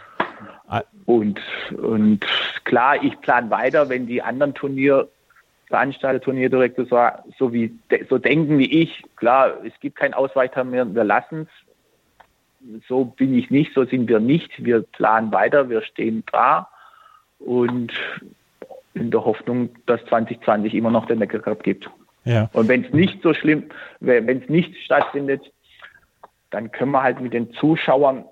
Und, 1.06 1.40
und 1.72 2.26
klar, 2.66 3.02
ich 3.02 3.20
plane 3.22 3.50
weiter, 3.50 3.90
wenn 3.90 4.06
die 4.06 4.22
anderen 4.22 4.54
Turnierveranstalter, 4.54 6.22
Turnierdirektor 6.22 6.86
so, 6.86 7.34
so, 7.40 7.54
wie, 7.54 7.74
so 8.10 8.18
denken 8.18 8.60
wie 8.60 8.82
ich. 8.82 9.04
Klar, 9.16 9.64
es 9.66 9.74
gibt 9.80 9.96
keinen 9.96 10.14
Ausweichtermin 10.14 10.72
mehr, 10.72 10.94
wir 10.94 11.04
lassen 11.04 11.48
es. 11.48 12.86
So 12.88 13.06
bin 13.06 13.34
ich 13.34 13.50
nicht, 13.50 13.74
so 13.74 13.86
sind 13.86 14.10
wir 14.10 14.20
nicht. 14.20 14.64
Wir 14.64 14.82
planen 14.84 15.32
weiter, 15.32 15.70
wir 15.70 15.82
stehen 15.82 16.24
da. 16.32 16.68
Und 17.40 17.94
in 19.00 19.12
der 19.12 19.24
Hoffnung, 19.26 19.70
dass 19.86 20.04
2020 20.06 20.74
immer 20.74 20.92
noch 20.92 21.06
den 21.06 21.20
Neckar 21.20 21.42
Cup 21.42 21.64
gibt. 21.64 21.90
Ja. 22.26 22.50
Und 22.54 22.68
wenn 22.68 22.84
es 22.84 22.94
nicht 22.94 23.22
so 23.22 23.34
schlimm, 23.34 23.66
wenn 24.00 24.42
es 24.42 24.50
nicht 24.50 24.76
stattfindet, 24.84 25.52
dann 26.50 26.72
können 26.72 26.92
wir 26.92 27.04
halt 27.04 27.22
mit 27.22 27.34
den 27.34 27.52
Zuschauern, 27.54 28.26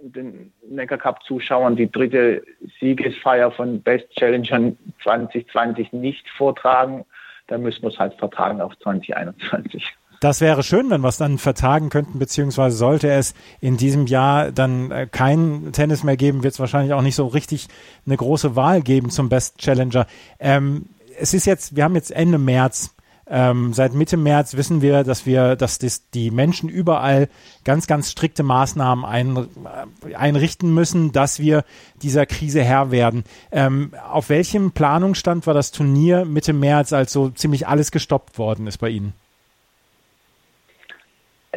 den 0.00 0.52
Neckar 0.68 0.98
Cup 0.98 1.22
Zuschauern 1.24 1.76
die 1.76 1.90
dritte 1.90 2.42
Siegesfeier 2.80 3.50
von 3.50 3.82
Best 3.82 4.10
Challengern 4.16 4.76
2020 5.02 5.92
nicht 5.92 6.28
vortragen. 6.30 7.04
Dann 7.46 7.62
müssen 7.62 7.82
wir 7.82 7.88
es 7.88 7.98
halt 7.98 8.14
vertragen 8.14 8.60
auf 8.60 8.76
2021. 8.78 9.96
Das 10.20 10.40
wäre 10.40 10.64
schön, 10.64 10.90
wenn 10.90 11.02
wir 11.02 11.08
es 11.08 11.16
dann 11.16 11.38
vertagen 11.38 11.90
könnten, 11.90 12.18
beziehungsweise 12.18 12.76
sollte 12.76 13.08
es 13.08 13.34
in 13.60 13.76
diesem 13.76 14.06
Jahr 14.06 14.50
dann 14.50 14.90
äh, 14.90 15.06
kein 15.06 15.70
Tennis 15.72 16.02
mehr 16.02 16.16
geben, 16.16 16.42
wird 16.42 16.54
es 16.54 16.60
wahrscheinlich 16.60 16.92
auch 16.92 17.02
nicht 17.02 17.14
so 17.14 17.26
richtig 17.28 17.68
eine 18.04 18.16
große 18.16 18.56
Wahl 18.56 18.82
geben 18.82 19.10
zum 19.10 19.28
Best 19.28 19.58
Challenger. 19.58 20.06
Ähm, 20.40 20.86
es 21.20 21.34
ist 21.34 21.46
jetzt, 21.46 21.76
wir 21.76 21.84
haben 21.84 21.94
jetzt 21.94 22.10
Ende 22.10 22.38
März. 22.38 22.94
Ähm, 23.30 23.74
seit 23.74 23.92
Mitte 23.94 24.16
März 24.16 24.56
wissen 24.56 24.80
wir, 24.80 25.04
dass 25.04 25.26
wir, 25.26 25.54
dass 25.54 25.78
das, 25.78 26.08
die 26.10 26.30
Menschen 26.30 26.68
überall 26.68 27.28
ganz, 27.62 27.86
ganz 27.86 28.10
strikte 28.10 28.42
Maßnahmen 28.42 29.04
ein, 29.04 29.36
äh, 29.36 30.14
einrichten 30.14 30.72
müssen, 30.72 31.12
dass 31.12 31.38
wir 31.38 31.64
dieser 32.02 32.26
Krise 32.26 32.64
Herr 32.64 32.90
werden. 32.90 33.22
Ähm, 33.52 33.92
auf 34.10 34.30
welchem 34.30 34.72
Planungsstand 34.72 35.46
war 35.46 35.54
das 35.54 35.70
Turnier 35.70 36.24
Mitte 36.24 36.54
März, 36.54 36.92
als 36.92 37.12
so 37.12 37.28
ziemlich 37.28 37.68
alles 37.68 37.92
gestoppt 37.92 38.38
worden 38.38 38.66
ist 38.66 38.78
bei 38.78 38.88
Ihnen? 38.88 39.12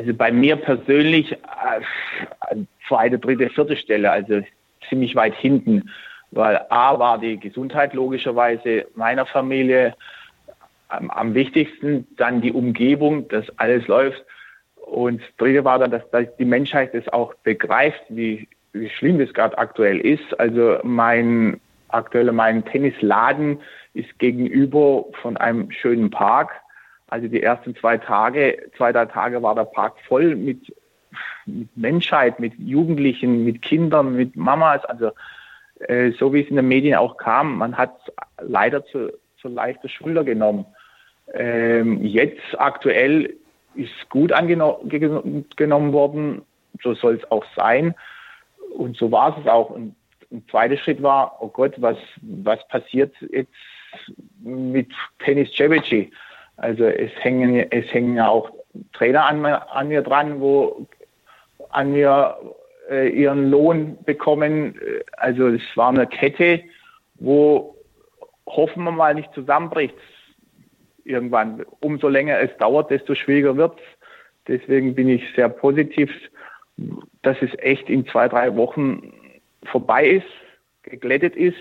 Also 0.01 0.15
bei 0.15 0.31
mir 0.31 0.55
persönlich 0.55 1.31
äh, 1.31 2.55
zweite, 2.87 3.19
dritte, 3.19 3.51
vierte 3.51 3.75
Stelle, 3.75 4.09
also 4.09 4.41
ziemlich 4.89 5.13
weit 5.15 5.35
hinten, 5.35 5.91
weil 6.31 6.59
A 6.69 6.97
war 6.97 7.19
die 7.19 7.39
Gesundheit 7.39 7.93
logischerweise 7.93 8.87
meiner 8.95 9.27
Familie 9.27 9.93
am, 10.87 11.11
am 11.11 11.35
wichtigsten, 11.35 12.07
dann 12.17 12.41
die 12.41 12.51
Umgebung, 12.51 13.27
dass 13.27 13.45
alles 13.59 13.85
läuft. 13.87 14.25
Und 14.87 15.21
das 15.21 15.35
dritte 15.37 15.63
war 15.65 15.77
dann, 15.77 15.91
dass, 15.91 16.09
dass 16.09 16.35
die 16.37 16.45
Menschheit 16.45 16.95
das 16.95 17.07
auch 17.09 17.35
begreift, 17.43 18.01
wie, 18.09 18.47
wie 18.73 18.89
schlimm 18.89 19.19
das 19.19 19.31
gerade 19.35 19.55
aktuell 19.59 19.99
ist. 19.99 20.39
Also 20.39 20.79
mein 20.81 21.61
aktueller 21.89 22.33
mein 22.33 22.65
Tennisladen 22.65 23.59
ist 23.93 24.17
gegenüber 24.17 25.05
von 25.21 25.37
einem 25.37 25.69
schönen 25.69 26.09
Park 26.09 26.59
also 27.11 27.27
die 27.27 27.43
ersten 27.43 27.75
zwei 27.75 27.97
Tage, 27.97 28.71
zwei, 28.77 28.93
drei 28.93 29.05
Tage 29.05 29.43
war 29.43 29.53
der 29.53 29.65
Park 29.65 29.95
voll 30.07 30.33
mit, 30.35 30.73
mit 31.45 31.75
Menschheit, 31.75 32.39
mit 32.39 32.57
Jugendlichen, 32.57 33.43
mit 33.43 33.61
Kindern, 33.61 34.15
mit 34.15 34.37
Mamas. 34.37 34.85
Also 34.85 35.11
äh, 35.81 36.11
so 36.11 36.33
wie 36.33 36.41
es 36.41 36.49
in 36.49 36.55
den 36.55 36.69
Medien 36.69 36.95
auch 36.95 37.17
kam, 37.17 37.57
man 37.57 37.77
hat 37.77 37.93
leider 38.39 38.85
zu, 38.85 39.11
zu 39.41 39.49
leichter 39.49 39.89
Schulter 39.89 40.23
genommen. 40.23 40.65
Ähm, 41.33 42.01
jetzt 42.01 42.57
aktuell 42.57 43.35
ist 43.75 44.09
gut 44.09 44.31
angenommen 44.31 45.93
worden, 45.93 46.43
so 46.81 46.93
soll 46.93 47.15
es 47.15 47.29
auch 47.29 47.45
sein. 47.57 47.93
Und 48.73 48.95
so 48.95 49.11
war 49.11 49.37
es 49.37 49.47
auch. 49.47 49.69
Und 49.69 49.95
ein 50.31 50.45
zweiter 50.49 50.77
Schritt 50.77 51.03
war, 51.03 51.37
oh 51.41 51.49
Gott, 51.49 51.73
was, 51.77 51.97
was 52.21 52.65
passiert 52.69 53.13
jetzt 53.31 53.51
mit 54.39 54.87
Tennis 55.19 55.53
Cevici? 55.53 56.09
Also 56.61 56.85
es 56.85 57.11
hängen, 57.23 57.71
es 57.71 57.91
hängen 57.91 58.15
ja 58.15 58.27
auch 58.27 58.51
Trainer 58.93 59.25
an, 59.25 59.43
an 59.43 59.87
mir 59.87 60.03
dran, 60.03 60.39
wo 60.39 60.85
an 61.71 61.91
mir 61.91 62.37
äh, 62.87 63.09
ihren 63.09 63.49
Lohn 63.49 63.97
bekommen. 64.05 64.79
Also 65.17 65.47
es 65.47 65.63
war 65.73 65.89
eine 65.89 66.05
Kette, 66.05 66.61
wo 67.15 67.75
hoffen 68.45 68.83
wir 68.83 68.91
mal 68.91 69.15
nicht 69.15 69.33
zusammenbricht 69.33 69.95
irgendwann. 71.03 71.65
Umso 71.79 72.09
länger 72.09 72.39
es 72.39 72.55
dauert, 72.59 72.91
desto 72.91 73.15
schwieriger 73.15 73.57
wird 73.57 73.79
es. 73.79 73.85
Deswegen 74.47 74.93
bin 74.93 75.09
ich 75.09 75.23
sehr 75.35 75.49
positiv, 75.49 76.11
dass 77.23 77.37
es 77.41 77.49
echt 77.57 77.89
in 77.89 78.05
zwei, 78.05 78.27
drei 78.27 78.55
Wochen 78.55 79.11
vorbei 79.63 80.07
ist, 80.07 80.27
geglättet 80.83 81.35
ist, 81.35 81.57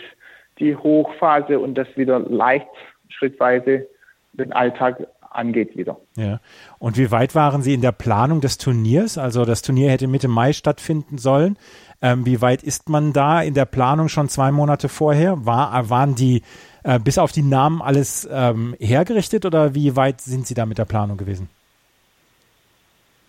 die 0.58 0.76
Hochphase 0.76 1.58
und 1.58 1.76
das 1.76 1.88
wieder 1.96 2.18
leicht 2.18 2.68
schrittweise 3.08 3.88
den 4.32 4.52
Alltag 4.52 5.06
angeht 5.30 5.76
wieder. 5.76 5.96
Ja. 6.16 6.40
Und 6.78 6.98
wie 6.98 7.10
weit 7.10 7.34
waren 7.34 7.62
Sie 7.62 7.74
in 7.74 7.82
der 7.82 7.92
Planung 7.92 8.40
des 8.40 8.58
Turniers? 8.58 9.16
Also 9.16 9.44
das 9.44 9.62
Turnier 9.62 9.90
hätte 9.90 10.08
Mitte 10.08 10.28
Mai 10.28 10.52
stattfinden 10.52 11.18
sollen. 11.18 11.56
Ähm, 12.02 12.26
wie 12.26 12.40
weit 12.40 12.62
ist 12.62 12.88
man 12.88 13.12
da 13.12 13.42
in 13.42 13.54
der 13.54 13.66
Planung 13.66 14.08
schon 14.08 14.28
zwei 14.28 14.50
Monate 14.50 14.88
vorher? 14.88 15.44
War, 15.46 15.90
waren 15.90 16.14
die 16.14 16.42
äh, 16.82 16.98
bis 16.98 17.18
auf 17.18 17.32
die 17.32 17.42
Namen 17.42 17.82
alles 17.82 18.28
ähm, 18.30 18.74
hergerichtet 18.80 19.44
oder 19.44 19.74
wie 19.74 19.96
weit 19.96 20.20
sind 20.20 20.46
Sie 20.46 20.54
da 20.54 20.66
mit 20.66 20.78
der 20.78 20.86
Planung 20.86 21.16
gewesen? 21.16 21.48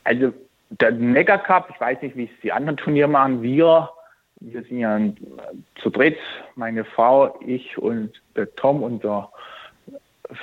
Also 0.03 0.33
der 0.69 0.91
Neckar 0.91 1.39
Cup, 1.39 1.69
ich 1.73 1.79
weiß 1.79 2.01
nicht, 2.01 2.15
wie 2.15 2.25
es 2.25 2.41
die 2.41 2.51
anderen 2.51 2.77
Turniere 2.77 3.09
machen. 3.09 3.41
Wir, 3.41 3.89
wir 4.39 4.63
sind 4.63 4.79
ja 4.79 4.99
zu 5.81 5.89
dritt, 5.89 6.17
meine 6.55 6.85
Frau, 6.85 7.37
ich 7.45 7.77
und 7.77 8.11
der 8.35 8.55
Tom 8.55 8.81
und 8.81 9.03
der 9.03 9.29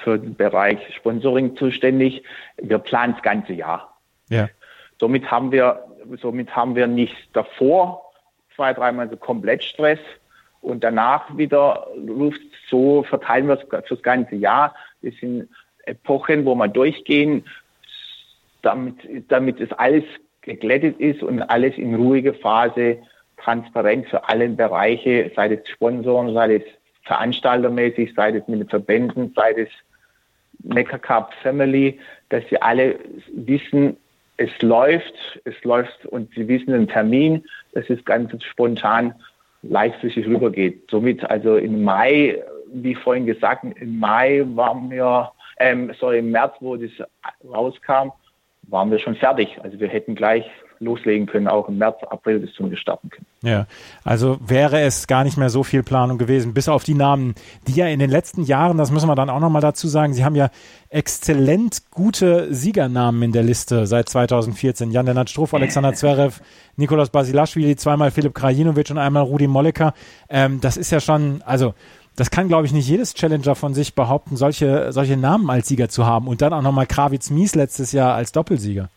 für 0.02 0.18
den 0.18 0.34
Bereich 0.34 0.78
Sponsoring 0.94 1.56
zuständig. 1.56 2.22
Wir 2.56 2.78
planen 2.78 3.14
das 3.14 3.22
ganze 3.22 3.52
Jahr. 3.52 3.98
Ja. 4.28 4.48
Somit 5.00 5.30
haben 5.30 5.52
wir, 5.52 5.84
somit 6.20 6.54
haben 6.54 6.74
wir 6.74 6.86
nicht 6.86 7.16
davor 7.32 8.02
zwei, 8.54 8.72
dreimal 8.74 9.08
so 9.08 9.16
komplett 9.16 9.62
Stress 9.62 10.00
und 10.60 10.82
danach 10.82 11.36
wieder 11.36 11.86
Luft. 11.96 12.40
So 12.68 13.04
verteilen 13.04 13.46
wir 13.46 13.58
es 13.58 13.86
fürs 13.86 14.02
ganze 14.02 14.34
Jahr. 14.34 14.74
Das 15.02 15.14
sind 15.20 15.48
Epochen, 15.84 16.44
wo 16.44 16.54
wir 16.54 16.68
durchgehen, 16.68 17.44
damit, 18.62 18.96
damit 19.28 19.60
es 19.60 19.72
alles 19.72 20.04
geglättet 20.42 20.98
ist 20.98 21.22
und 21.22 21.42
alles 21.42 21.76
in 21.76 21.94
ruhiger 21.94 22.34
Phase 22.34 22.98
transparent 23.36 24.08
für 24.08 24.28
alle 24.28 24.48
Bereiche, 24.48 25.30
sei 25.36 25.54
es 25.54 25.68
Sponsoren, 25.68 26.34
sei 26.34 26.56
es 26.56 26.62
veranstaltermäßig, 27.08 28.14
sei 28.14 28.30
es 28.30 28.46
mit 28.46 28.60
den 28.60 28.68
Verbänden, 28.68 29.32
sei 29.34 29.52
es 29.52 29.68
Neckar 30.62 30.98
Cup 30.98 31.34
Family, 31.42 31.98
dass 32.28 32.44
sie 32.50 32.60
alle 32.60 32.98
wissen, 33.32 33.96
es 34.36 34.50
läuft, 34.62 35.14
es 35.44 35.54
läuft 35.64 36.06
und 36.06 36.32
sie 36.34 36.46
wissen 36.46 36.72
den 36.72 36.86
Termin, 36.86 37.44
dass 37.72 37.88
es 37.90 38.04
ganz 38.04 38.30
spontan 38.44 39.14
leichtflüssig 39.62 40.26
rübergeht. 40.26 40.88
Somit 40.90 41.28
also 41.28 41.56
im 41.56 41.82
Mai, 41.82 42.40
wie 42.72 42.94
vorhin 42.94 43.26
gesagt, 43.26 43.64
im 43.64 43.98
Mai 43.98 44.44
waren 44.54 44.90
wir, 44.90 45.32
ähm, 45.58 45.90
sorry, 45.98 46.18
im 46.18 46.30
März, 46.30 46.54
wo 46.60 46.76
das 46.76 46.90
rauskam, 47.44 48.12
waren 48.64 48.90
wir 48.90 48.98
schon 48.98 49.16
fertig. 49.16 49.58
Also 49.62 49.80
wir 49.80 49.88
hätten 49.88 50.14
gleich 50.14 50.48
loslegen 50.80 51.26
können, 51.26 51.48
auch 51.48 51.68
im 51.68 51.78
März, 51.78 51.96
April 52.08 52.40
bis 52.40 52.52
zum 52.54 52.74
starten 52.76 53.10
können. 53.10 53.26
Ja, 53.42 53.66
also 54.04 54.38
wäre 54.44 54.80
es 54.80 55.06
gar 55.06 55.24
nicht 55.24 55.36
mehr 55.36 55.50
so 55.50 55.62
viel 55.62 55.82
Planung 55.82 56.18
gewesen, 56.18 56.54
bis 56.54 56.68
auf 56.68 56.84
die 56.84 56.94
Namen, 56.94 57.34
die 57.66 57.74
ja 57.74 57.86
in 57.86 57.98
den 57.98 58.10
letzten 58.10 58.42
Jahren, 58.42 58.78
das 58.78 58.90
müssen 58.90 59.08
wir 59.08 59.14
dann 59.14 59.30
auch 59.30 59.40
nochmal 59.40 59.62
dazu 59.62 59.88
sagen, 59.88 60.12
sie 60.12 60.24
haben 60.24 60.34
ja 60.34 60.50
exzellent 60.90 61.90
gute 61.90 62.52
Siegernamen 62.52 63.22
in 63.22 63.32
der 63.32 63.42
Liste 63.42 63.86
seit 63.86 64.08
2014. 64.08 64.90
Jan-Lennart 64.90 65.30
Struff, 65.30 65.54
Alexander 65.54 65.94
Zverev, 65.94 66.40
Nikolaus 66.76 67.10
Basilashvili, 67.10 67.76
zweimal 67.76 68.10
Philipp 68.10 68.34
Krajinovic 68.34 68.90
und 68.90 68.98
einmal 68.98 69.22
Rudi 69.22 69.46
Molleker. 69.46 69.94
Ähm, 70.28 70.60
das 70.60 70.76
ist 70.76 70.90
ja 70.90 71.00
schon, 71.00 71.42
also 71.42 71.74
das 72.18 72.30
kann, 72.30 72.48
glaube 72.48 72.66
ich, 72.66 72.72
nicht 72.72 72.88
jedes 72.88 73.14
Challenger 73.14 73.54
von 73.54 73.74
sich 73.74 73.94
behaupten, 73.94 74.36
solche, 74.36 74.92
solche 74.92 75.16
Namen 75.16 75.48
als 75.50 75.68
Sieger 75.68 75.88
zu 75.88 76.04
haben. 76.04 76.26
Und 76.26 76.42
dann 76.42 76.52
auch 76.52 76.62
nochmal 76.62 76.86
Kravitz 76.86 77.30
Mies 77.30 77.54
letztes 77.54 77.92
Jahr 77.92 78.14
als 78.14 78.32
Doppelsieger. 78.32 78.90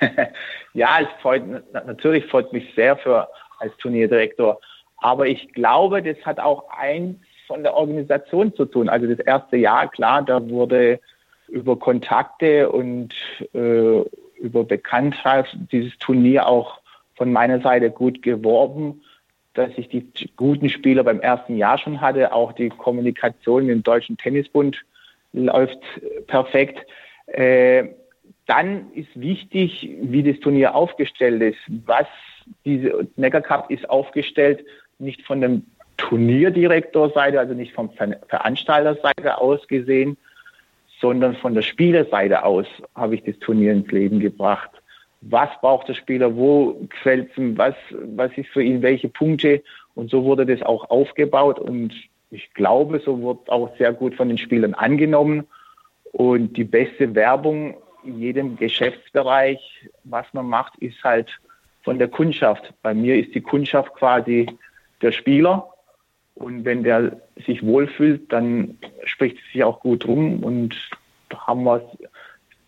ja, 0.74 0.98
es 1.00 1.08
freut, 1.20 1.42
natürlich 1.72 2.26
freut 2.26 2.52
mich 2.52 2.74
sehr 2.74 2.96
für, 2.96 3.28
als 3.58 3.76
Turnierdirektor. 3.78 4.60
Aber 4.98 5.26
ich 5.26 5.52
glaube, 5.52 6.02
das 6.02 6.16
hat 6.24 6.38
auch 6.38 6.68
eins 6.70 7.16
von 7.46 7.62
der 7.62 7.74
Organisation 7.74 8.54
zu 8.54 8.64
tun. 8.64 8.88
Also 8.88 9.06
das 9.06 9.18
erste 9.18 9.56
Jahr, 9.56 9.90
klar, 9.90 10.22
da 10.22 10.48
wurde 10.48 11.00
über 11.48 11.78
Kontakte 11.78 12.70
und 12.70 13.12
äh, 13.54 14.02
über 14.38 14.64
Bekanntheit 14.64 15.46
dieses 15.72 15.96
Turnier 15.98 16.46
auch 16.46 16.80
von 17.16 17.32
meiner 17.32 17.60
Seite 17.60 17.90
gut 17.90 18.22
geworben, 18.22 19.02
dass 19.54 19.70
ich 19.76 19.88
die 19.88 20.06
guten 20.36 20.68
Spieler 20.68 21.02
beim 21.02 21.20
ersten 21.20 21.56
Jahr 21.56 21.76
schon 21.76 22.00
hatte. 22.00 22.32
Auch 22.32 22.52
die 22.52 22.68
Kommunikation 22.68 23.66
mit 23.66 23.74
dem 23.74 23.82
Deutschen 23.82 24.16
Tennisbund 24.16 24.82
läuft 25.32 25.80
perfekt. 26.26 26.86
Äh, 27.26 27.88
dann 28.50 28.92
ist 28.94 29.08
wichtig, 29.14 29.88
wie 30.02 30.24
das 30.24 30.40
Turnier 30.40 30.74
aufgestellt 30.74 31.40
ist. 31.40 31.60
Was 31.86 32.08
diese 32.64 33.06
Neckar 33.14 33.42
Cup 33.42 33.70
ist 33.70 33.88
aufgestellt, 33.88 34.64
nicht 34.98 35.22
von 35.22 35.40
dem 35.40 35.62
Turnierdirektorseite, 35.98 37.38
also 37.38 37.54
nicht 37.54 37.72
vom 37.72 37.90
Veranstalterseite 38.26 39.38
aus 39.38 39.68
gesehen, 39.68 40.16
sondern 41.00 41.36
von 41.36 41.54
der 41.54 41.62
Spielerseite 41.62 42.44
aus 42.44 42.66
habe 42.96 43.14
ich 43.14 43.22
das 43.22 43.38
Turnier 43.38 43.72
ins 43.72 43.92
Leben 43.92 44.18
gebracht. 44.18 44.70
Was 45.20 45.50
braucht 45.60 45.86
der 45.88 45.94
Spieler, 45.94 46.34
wo 46.34 46.74
gefällt 46.88 47.30
es 47.30 47.56
was, 47.56 47.76
was 48.16 48.32
ist 48.36 48.48
für 48.48 48.64
ihn? 48.64 48.82
Welche 48.82 49.08
Punkte? 49.08 49.62
Und 49.94 50.10
so 50.10 50.24
wurde 50.24 50.44
das 50.44 50.62
auch 50.62 50.90
aufgebaut 50.90 51.60
und 51.60 51.94
ich 52.32 52.52
glaube, 52.54 53.00
so 53.04 53.22
wird 53.22 53.48
auch 53.48 53.76
sehr 53.76 53.92
gut 53.92 54.16
von 54.16 54.26
den 54.26 54.38
Spielern 54.38 54.74
angenommen. 54.74 55.46
Und 56.12 56.56
die 56.56 56.64
beste 56.64 57.14
Werbung 57.14 57.76
in 58.04 58.18
jedem 58.18 58.56
Geschäftsbereich, 58.56 59.88
was 60.04 60.26
man 60.32 60.46
macht, 60.46 60.76
ist 60.78 61.02
halt 61.04 61.30
von 61.82 61.98
der 61.98 62.08
Kundschaft. 62.08 62.72
Bei 62.82 62.94
mir 62.94 63.16
ist 63.16 63.34
die 63.34 63.40
Kundschaft 63.40 63.94
quasi 63.94 64.46
der 65.02 65.12
Spieler. 65.12 65.68
Und 66.34 66.64
wenn 66.64 66.82
der 66.82 67.20
sich 67.46 67.62
wohlfühlt, 67.64 68.32
dann 68.32 68.78
spricht 69.04 69.38
es 69.38 69.52
sich 69.52 69.64
auch 69.64 69.80
gut 69.80 70.06
rum. 70.06 70.42
Und 70.42 70.74
da 71.28 71.46
haben 71.46 71.64
wir 71.64 71.82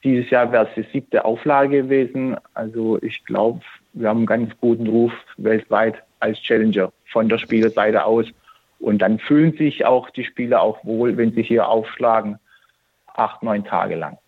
dieses 0.04 0.30
Jahr 0.30 0.50
wäre 0.50 0.68
es 0.68 0.74
die 0.74 0.90
siebte 0.92 1.24
Auflage 1.24 1.82
gewesen. 1.82 2.36
Also 2.54 3.00
ich 3.02 3.24
glaube, 3.24 3.60
wir 3.92 4.08
haben 4.08 4.18
einen 4.18 4.26
ganz 4.26 4.52
guten 4.60 4.86
Ruf 4.86 5.12
weltweit 5.36 6.02
als 6.20 6.40
Challenger 6.40 6.92
von 7.06 7.28
der 7.28 7.38
Spielerseite 7.38 8.04
aus. 8.04 8.26
Und 8.80 8.98
dann 8.98 9.18
fühlen 9.18 9.52
sich 9.56 9.84
auch 9.84 10.10
die 10.10 10.24
Spieler 10.24 10.60
auch 10.60 10.84
wohl, 10.84 11.16
wenn 11.16 11.32
sie 11.32 11.42
hier 11.42 11.68
aufschlagen, 11.68 12.38
acht, 13.14 13.42
neun 13.42 13.64
Tage 13.64 13.94
lang. 13.94 14.18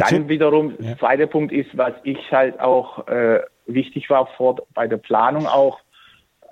Dann 0.00 0.28
wiederum, 0.28 0.74
ja. 0.78 0.96
zweiter 0.98 1.26
Punkt 1.26 1.52
ist, 1.52 1.76
was 1.76 1.92
ich 2.02 2.32
halt 2.32 2.60
auch 2.60 3.06
äh, 3.08 3.40
wichtig 3.66 4.10
war 4.10 4.26
vor, 4.36 4.56
bei 4.74 4.86
der 4.86 4.96
Planung 4.96 5.46
auch 5.46 5.80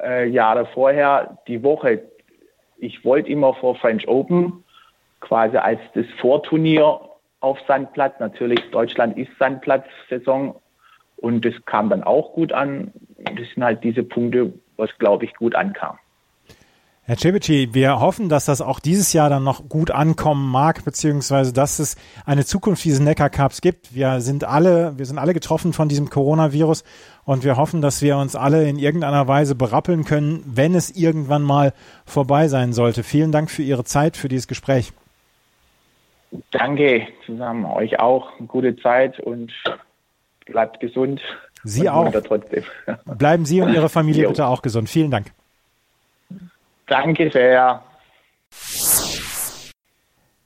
äh, 0.03 0.29
Jahre 0.29 0.67
vorher, 0.67 1.39
die 1.49 1.63
Woche. 1.63 2.03
Ich 2.79 3.05
wollte 3.05 3.31
immer 3.31 3.55
vor 3.55 3.77
French 3.77 4.07
Open 4.09 4.65
quasi 5.21 5.57
als 5.57 5.81
das 5.95 6.07
Vorturnier 6.21 7.01
auf 7.41 7.59
Sandplatz. 7.67 8.15
Natürlich, 8.19 8.61
Deutschland 8.71 9.17
ist 9.17 9.31
Sandplatzsaison 9.39 10.57
und 11.17 11.45
das 11.45 11.55
kam 11.65 11.89
dann 11.89 12.03
auch 12.03 12.33
gut 12.33 12.53
an. 12.53 12.93
Das 13.19 13.49
sind 13.55 13.65
halt 13.65 13.83
diese 13.85 14.03
Punkte, 14.03 14.53
was 14.77 14.91
glaube 14.99 15.25
ich 15.25 15.35
gut 15.35 15.55
ankam. 15.55 15.99
Herr 17.07 17.19
Cebici, 17.19 17.75
wir 17.75 18.01
hoffen, 18.01 18.31
dass 18.31 18.47
das 18.47 18.63
auch 18.63 18.81
dieses 18.81 19.13
Jahr 19.13 19.29
dann 19.29 19.45
noch 19.45 19.69
gut 19.69 19.91
ankommen 19.91 20.51
mag, 20.51 20.87
beziehungsweise 20.87 21.53
dass 21.53 21.79
es 21.79 21.97
eine 22.25 22.47
Zukunft 22.47 22.83
dieses 22.83 23.01
Neckar 23.01 23.29
Cups 23.29 23.61
gibt. 23.61 23.95
Wir 23.95 24.23
sind 24.23 24.45
alle, 24.45 24.97
wir 24.97 25.05
sind 25.05 25.19
alle 25.19 25.35
getroffen 25.35 25.75
von 25.75 25.91
diesem 25.91 26.09
Coronavirus 26.09 26.83
und 27.27 27.45
wir 27.45 27.59
hoffen, 27.59 27.83
dass 27.83 28.01
wir 28.01 28.17
uns 28.17 28.37
alle 28.37 28.67
in 28.67 28.79
irgendeiner 28.79 29.29
Weise 29.29 29.55
berappeln 29.55 30.05
können, 30.05 30.43
wenn 30.47 30.75
es 30.75 30.97
irgendwann 30.97 31.43
mal 31.43 31.75
vorbei 32.07 32.49
sein 32.49 32.73
sollte. 32.73 33.03
Vielen 33.03 33.33
Dank 33.33 33.51
für 33.51 33.63
Ihre 33.63 33.85
Zeit, 33.85 34.17
für 34.17 34.29
dieses 34.29 34.49
Gespräch. 34.49 34.95
Danke 36.53 37.07
zusammen, 37.27 37.67
euch 37.67 38.01
auch. 38.01 38.31
Gute 38.49 38.77
Zeit 38.77 39.21
und 39.21 39.53
bleibt 40.47 40.81
gesund. 40.81 41.21
Sie 41.65 41.91
auch. 41.91 42.11
Bleiben 43.05 43.45
Sie 43.45 43.61
und 43.61 43.75
Ihre 43.75 43.91
Familie 43.91 44.27
bitte 44.27 44.47
auch 44.47 44.63
gesund. 44.63 44.89
Vielen 44.89 45.11
Dank. 45.11 45.33
Danke 46.87 47.31
sehr. 47.31 47.83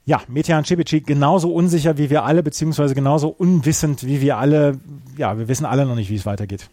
Ja, 0.05 0.21
Metian 0.27 0.65
Cibicic 0.65 1.05
genauso 1.05 1.53
unsicher 1.53 1.97
wie 1.97 2.09
wir 2.09 2.23
alle, 2.23 2.41
beziehungsweise 2.41 2.95
genauso 2.95 3.29
unwissend 3.29 4.05
wie 4.05 4.21
wir 4.21 4.37
alle. 4.37 4.79
Ja, 5.17 5.37
wir 5.37 5.47
wissen 5.47 5.65
alle 5.65 5.85
noch 5.85 5.95
nicht, 5.95 6.09
wie 6.09 6.15
es 6.15 6.25
weitergeht. 6.25 6.69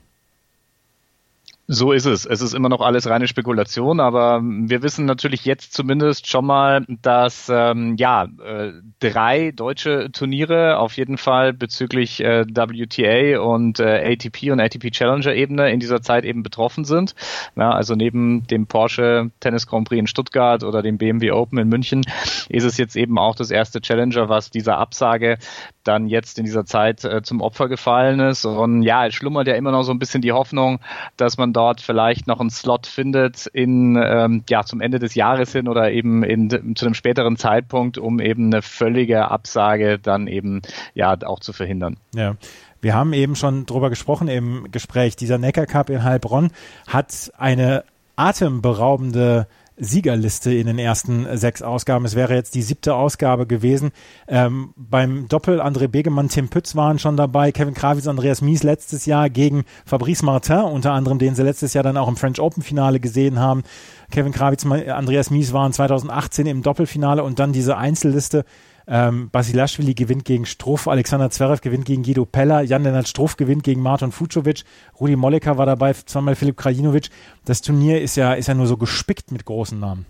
So 1.68 1.90
ist 1.90 2.06
es. 2.06 2.24
Es 2.24 2.42
ist 2.42 2.54
immer 2.54 2.68
noch 2.68 2.80
alles 2.80 3.08
reine 3.08 3.26
Spekulation, 3.26 3.98
aber 3.98 4.40
wir 4.40 4.84
wissen 4.84 5.04
natürlich 5.04 5.44
jetzt 5.44 5.72
zumindest 5.72 6.28
schon 6.28 6.46
mal, 6.46 6.84
dass 7.02 7.50
ähm, 7.52 7.96
ja 7.98 8.28
äh, 8.44 8.70
drei 9.00 9.50
deutsche 9.50 10.12
Turniere 10.12 10.78
auf 10.78 10.96
jeden 10.96 11.18
Fall 11.18 11.52
bezüglich 11.52 12.22
äh, 12.22 12.44
WTA 12.46 13.40
und 13.40 13.80
äh, 13.80 14.12
ATP 14.12 14.52
und 14.52 14.60
ATP 14.60 14.92
Challenger 14.92 15.34
Ebene 15.34 15.72
in 15.72 15.80
dieser 15.80 16.02
Zeit 16.02 16.24
eben 16.24 16.44
betroffen 16.44 16.84
sind. 16.84 17.16
Ja, 17.56 17.72
also 17.72 17.96
neben 17.96 18.46
dem 18.46 18.68
Porsche 18.68 19.32
Tennis 19.40 19.66
Grand 19.66 19.88
Prix 19.88 19.98
in 19.98 20.06
Stuttgart 20.06 20.62
oder 20.62 20.82
dem 20.82 20.98
BMW 20.98 21.32
Open 21.32 21.58
in 21.58 21.68
München 21.68 22.02
ist 22.48 22.62
es 22.62 22.76
jetzt 22.76 22.94
eben 22.94 23.18
auch 23.18 23.34
das 23.34 23.50
erste 23.50 23.80
Challenger, 23.80 24.28
was 24.28 24.50
dieser 24.50 24.78
Absage 24.78 25.38
dann 25.82 26.06
jetzt 26.06 26.38
in 26.38 26.44
dieser 26.44 26.64
Zeit 26.64 27.04
äh, 27.04 27.22
zum 27.22 27.40
Opfer 27.40 27.68
gefallen 27.68 28.20
ist. 28.20 28.44
Und 28.44 28.82
ja, 28.82 29.06
es 29.06 29.14
schlummert 29.14 29.46
ja 29.48 29.54
immer 29.54 29.72
noch 29.72 29.82
so 29.82 29.92
ein 29.92 29.98
bisschen 29.98 30.22
die 30.22 30.32
Hoffnung, 30.32 30.80
dass 31.16 31.38
man 31.38 31.52
dort 31.56 31.80
vielleicht 31.80 32.26
noch 32.26 32.40
einen 32.40 32.50
Slot 32.50 32.86
findet 32.86 33.46
in 33.46 33.96
ähm, 33.96 34.44
ja 34.48 34.64
zum 34.64 34.80
Ende 34.80 34.98
des 34.98 35.14
Jahres 35.14 35.52
hin 35.52 35.68
oder 35.68 35.90
eben 35.90 36.22
in, 36.22 36.76
zu 36.76 36.84
einem 36.84 36.94
späteren 36.94 37.36
Zeitpunkt, 37.36 37.96
um 37.96 38.20
eben 38.20 38.46
eine 38.52 38.62
völlige 38.62 39.30
Absage 39.30 39.98
dann 39.98 40.26
eben 40.26 40.60
ja 40.94 41.16
auch 41.24 41.40
zu 41.40 41.52
verhindern. 41.52 41.96
Ja. 42.14 42.36
Wir 42.82 42.94
haben 42.94 43.14
eben 43.14 43.34
schon 43.34 43.66
drüber 43.66 43.90
gesprochen 43.90 44.28
im 44.28 44.70
Gespräch. 44.70 45.16
Dieser 45.16 45.38
Neckar 45.38 45.66
Cup 45.66 45.90
in 45.90 46.04
Heilbronn 46.04 46.50
hat 46.86 47.32
eine 47.38 47.84
atemberaubende 48.16 49.48
Siegerliste 49.76 50.52
in 50.54 50.66
den 50.66 50.78
ersten 50.78 51.26
sechs 51.36 51.60
Ausgaben. 51.62 52.04
Es 52.04 52.14
wäre 52.14 52.34
jetzt 52.34 52.54
die 52.54 52.62
siebte 52.62 52.94
Ausgabe 52.94 53.46
gewesen. 53.46 53.92
Ähm, 54.26 54.72
beim 54.76 55.28
Doppel 55.28 55.60
André 55.60 55.88
Begemann, 55.88 56.28
Tim 56.28 56.48
Pütz 56.48 56.76
waren 56.76 56.98
schon 56.98 57.16
dabei, 57.16 57.52
Kevin 57.52 57.74
Krawitz, 57.74 58.06
Andreas 58.06 58.40
Mies 58.40 58.62
letztes 58.62 59.06
Jahr 59.06 59.28
gegen 59.28 59.64
Fabrice 59.84 60.24
Martin, 60.24 60.60
unter 60.60 60.92
anderem, 60.92 61.18
den 61.18 61.34
sie 61.34 61.42
letztes 61.42 61.74
Jahr 61.74 61.84
dann 61.84 61.96
auch 61.96 62.08
im 62.08 62.16
French 62.16 62.40
Open 62.40 62.62
Finale 62.62 63.00
gesehen 63.00 63.38
haben. 63.38 63.64
Kevin 64.10 64.32
Krawitz, 64.32 64.64
Andreas 64.64 65.30
Mies 65.30 65.52
waren 65.52 65.72
2018 65.72 66.46
im 66.46 66.62
Doppelfinale 66.62 67.22
und 67.22 67.38
dann 67.38 67.52
diese 67.52 67.76
Einzelliste 67.76 68.44
ähm, 68.88 69.30
Basilashvili 69.30 69.94
gewinnt 69.94 70.24
gegen 70.24 70.46
Struff, 70.46 70.88
Alexander 70.88 71.30
Zverev 71.30 71.60
gewinnt 71.60 71.84
gegen 71.86 72.02
Guido 72.02 72.24
Peller, 72.24 72.62
Jan-Lennart 72.62 73.08
Struff 73.08 73.36
gewinnt 73.36 73.64
gegen 73.64 73.82
Martin 73.82 74.12
Fucovic, 74.12 74.64
Rudi 75.00 75.16
Molleker 75.16 75.58
war 75.58 75.66
dabei, 75.66 75.92
zweimal 75.92 76.36
Filip 76.36 76.56
Krajinovic. 76.56 77.10
Das 77.44 77.62
Turnier 77.62 78.00
ist 78.00 78.16
ja, 78.16 78.34
ist 78.34 78.46
ja 78.46 78.54
nur 78.54 78.66
so 78.66 78.76
gespickt 78.76 79.32
mit 79.32 79.44
großen 79.44 79.78
Namen. 79.78 80.06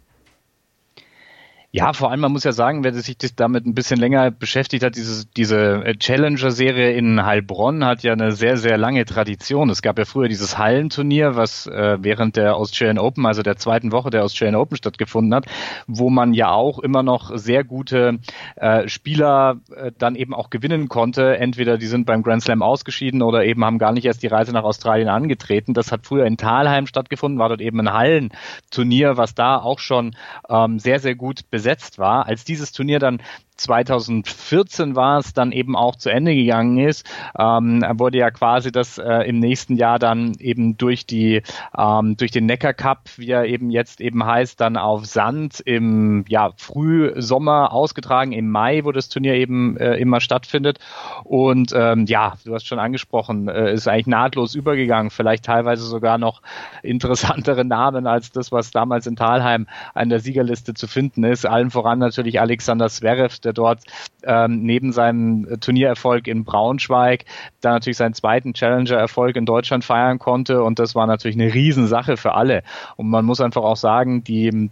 Ja, 1.77 1.93
vor 1.93 2.11
allem, 2.11 2.21
man 2.21 2.33
muss 2.33 2.45
ja 2.45 2.53
sagen, 2.53 2.85
wer 2.85 2.95
sich 2.95 3.19
damit 3.37 3.67
ein 3.67 3.75
bisschen 3.75 4.01
länger 4.01 4.31
beschäftigt 4.31 4.83
hat, 4.83 4.97
diese, 4.97 5.27
diese 5.37 5.85
äh, 5.85 5.95
Challenger-Serie 5.95 6.93
in 6.93 7.23
Heilbronn 7.23 7.85
hat 7.85 8.03
ja 8.03 8.15
eine 8.15 8.33
sehr, 8.33 8.57
sehr 8.57 8.79
lange 8.79 9.05
Tradition. 9.05 9.69
Es 9.69 9.83
gab 9.83 9.99
ja 9.99 10.07
früher 10.07 10.29
dieses 10.29 10.57
Hallenturnier, 10.57 11.37
was 11.37 11.67
äh, 11.67 11.99
während 12.01 12.37
der 12.37 12.57
Australian 12.57 12.99
Open, 12.99 13.27
also 13.27 13.43
der 13.43 13.57
zweiten 13.57 13.93
Woche 13.93 14.09
der 14.09 14.25
Australian 14.25 14.55
Open 14.55 14.79
stattgefunden 14.79 15.35
hat, 15.35 15.45
wo 15.87 16.09
man 16.09 16.33
ja 16.33 16.51
auch 16.51 16.79
immer 16.79 17.03
noch 17.03 17.37
sehr 17.37 17.63
gute 17.63 18.21
äh, 18.55 18.89
Spieler 18.89 19.61
äh, 19.77 19.93
dann 19.99 20.15
eben 20.15 20.33
auch 20.33 20.49
gewinnen 20.49 20.89
konnte. 20.89 21.37
Entweder 21.37 21.77
die 21.77 21.89
sind 21.89 22.07
beim 22.07 22.23
Grand 22.23 22.43
Slam 22.43 22.63
ausgeschieden 22.63 23.21
oder 23.21 23.45
eben 23.45 23.63
haben 23.67 23.77
gar 23.79 23.93
nicht 23.93 24.07
erst 24.07 24.23
die 24.23 24.29
Reise 24.29 24.53
nach 24.53 24.65
Australien 24.65 25.11
angetreten. 25.11 25.75
Das 25.75 25.93
hat 25.93 26.07
früher 26.07 26.25
in 26.25 26.39
Thalheim 26.39 26.87
stattgefunden, 26.87 27.39
war 27.39 27.51
dort 27.51 27.61
eben 27.61 27.79
ein 27.81 27.93
Hallenturnier, 27.93 29.19
was 29.19 29.35
da 29.35 29.59
auch 29.59 29.79
schon 29.79 30.17
ähm, 30.49 30.79
sehr, 30.79 31.01
sehr 31.01 31.15
gut 31.15 31.51
besetzt 31.51 31.66
besetzt 31.67 31.99
war. 31.99 32.27
Als 32.27 32.45
dieses 32.45 32.71
Turnier 32.71 33.01
dann 33.01 33.21
2014 33.57 34.97
war 34.97 35.19
es 35.19 35.33
dann 35.33 35.53
eben 35.53 35.77
auch 35.77 35.97
zu 35.97 36.11
Ende 36.11 36.35
gegangen 36.35 36.79
ist, 36.79 37.07
ähm, 37.39 37.83
wurde 37.95 38.19
ja 38.19 38.31
quasi 38.31 38.73
das 38.73 38.99
äh, 38.99 39.29
im 39.29 39.39
nächsten 39.39 39.77
Jahr 39.77 39.99
dann 39.99 40.35
eben 40.39 40.77
durch 40.77 41.07
die 41.07 41.43
ähm, 41.77 42.17
durch 42.17 42.31
den 42.31 42.47
Neckar 42.47 42.75
Cup, 42.75 43.11
wie 43.17 43.31
er 43.31 43.47
eben 43.47 43.71
jetzt 43.71 44.01
eben 44.01 44.25
heißt, 44.25 44.61
dann 44.61 44.77
auf 44.77 45.07
Sand 45.07 45.61
im 45.61 46.25
ja 46.29 46.51
Frühsommer 46.57 47.73
ausgetragen. 47.73 48.33
Im 48.33 48.51
Mai, 48.51 48.85
wo 48.85 48.93
das 48.93 49.09
Turnier 49.09 49.35
eben 49.35 49.77
äh, 49.77 49.95
immer 49.97 50.21
stattfindet. 50.21 50.79
Und 51.25 51.73
ähm, 51.75 52.07
ja, 52.07 52.35
du 52.45 52.55
hast 52.55 52.67
schon 52.67 52.79
angesprochen, 52.79 53.49
äh, 53.49 53.73
ist 53.73 53.89
eigentlich 53.89 54.07
nahtlos 54.07 54.55
übergegangen, 54.55 55.11
vielleicht 55.11 55.45
teilweise 55.45 55.85
sogar 55.85 56.19
noch 56.19 56.43
interessantere 56.83 57.65
Namen 57.65 58.07
als 58.07 58.33
das, 58.33 58.53
was 58.53 58.71
damals 58.71 59.07
in 59.07 59.17
Talheim 59.17 59.67
an 59.95 60.09
der 60.09 60.21
Siegerliste 60.21 60.75
zu 60.75 60.87
finden 60.87 61.25
ist. 61.25 61.47
Allen 61.47 61.71
voran 61.71 61.99
natürlich 61.99 62.41
Alexander 62.41 62.89
Zverev, 62.89 63.39
der 63.47 63.55
dort 63.55 63.81
ähm, 64.25 64.63
neben 64.63 64.93
seinem 64.93 65.61
Turniererfolg 65.61 66.29
in 66.29 66.45
Braunschweig 66.45 67.25
dann 67.61 67.73
natürlich 67.73 67.97
seinen 67.97 68.15
zweiten 68.15 68.53
Challenger-Erfolg 68.53 69.37
in 69.37 69.47
Deutschland 69.47 69.85
feiern 69.85 70.19
konnte 70.19 70.63
und 70.63 70.79
das 70.79 70.95
war 70.95 71.07
natürlich 71.07 71.37
eine 71.37 71.55
Riesensache 71.55 72.17
für 72.17 72.35
alle. 72.35 72.63
Und 72.97 73.09
man 73.09 73.25
muss 73.25 73.41
einfach 73.41 73.63
auch 73.63 73.77
sagen, 73.77 74.25
die 74.25 74.71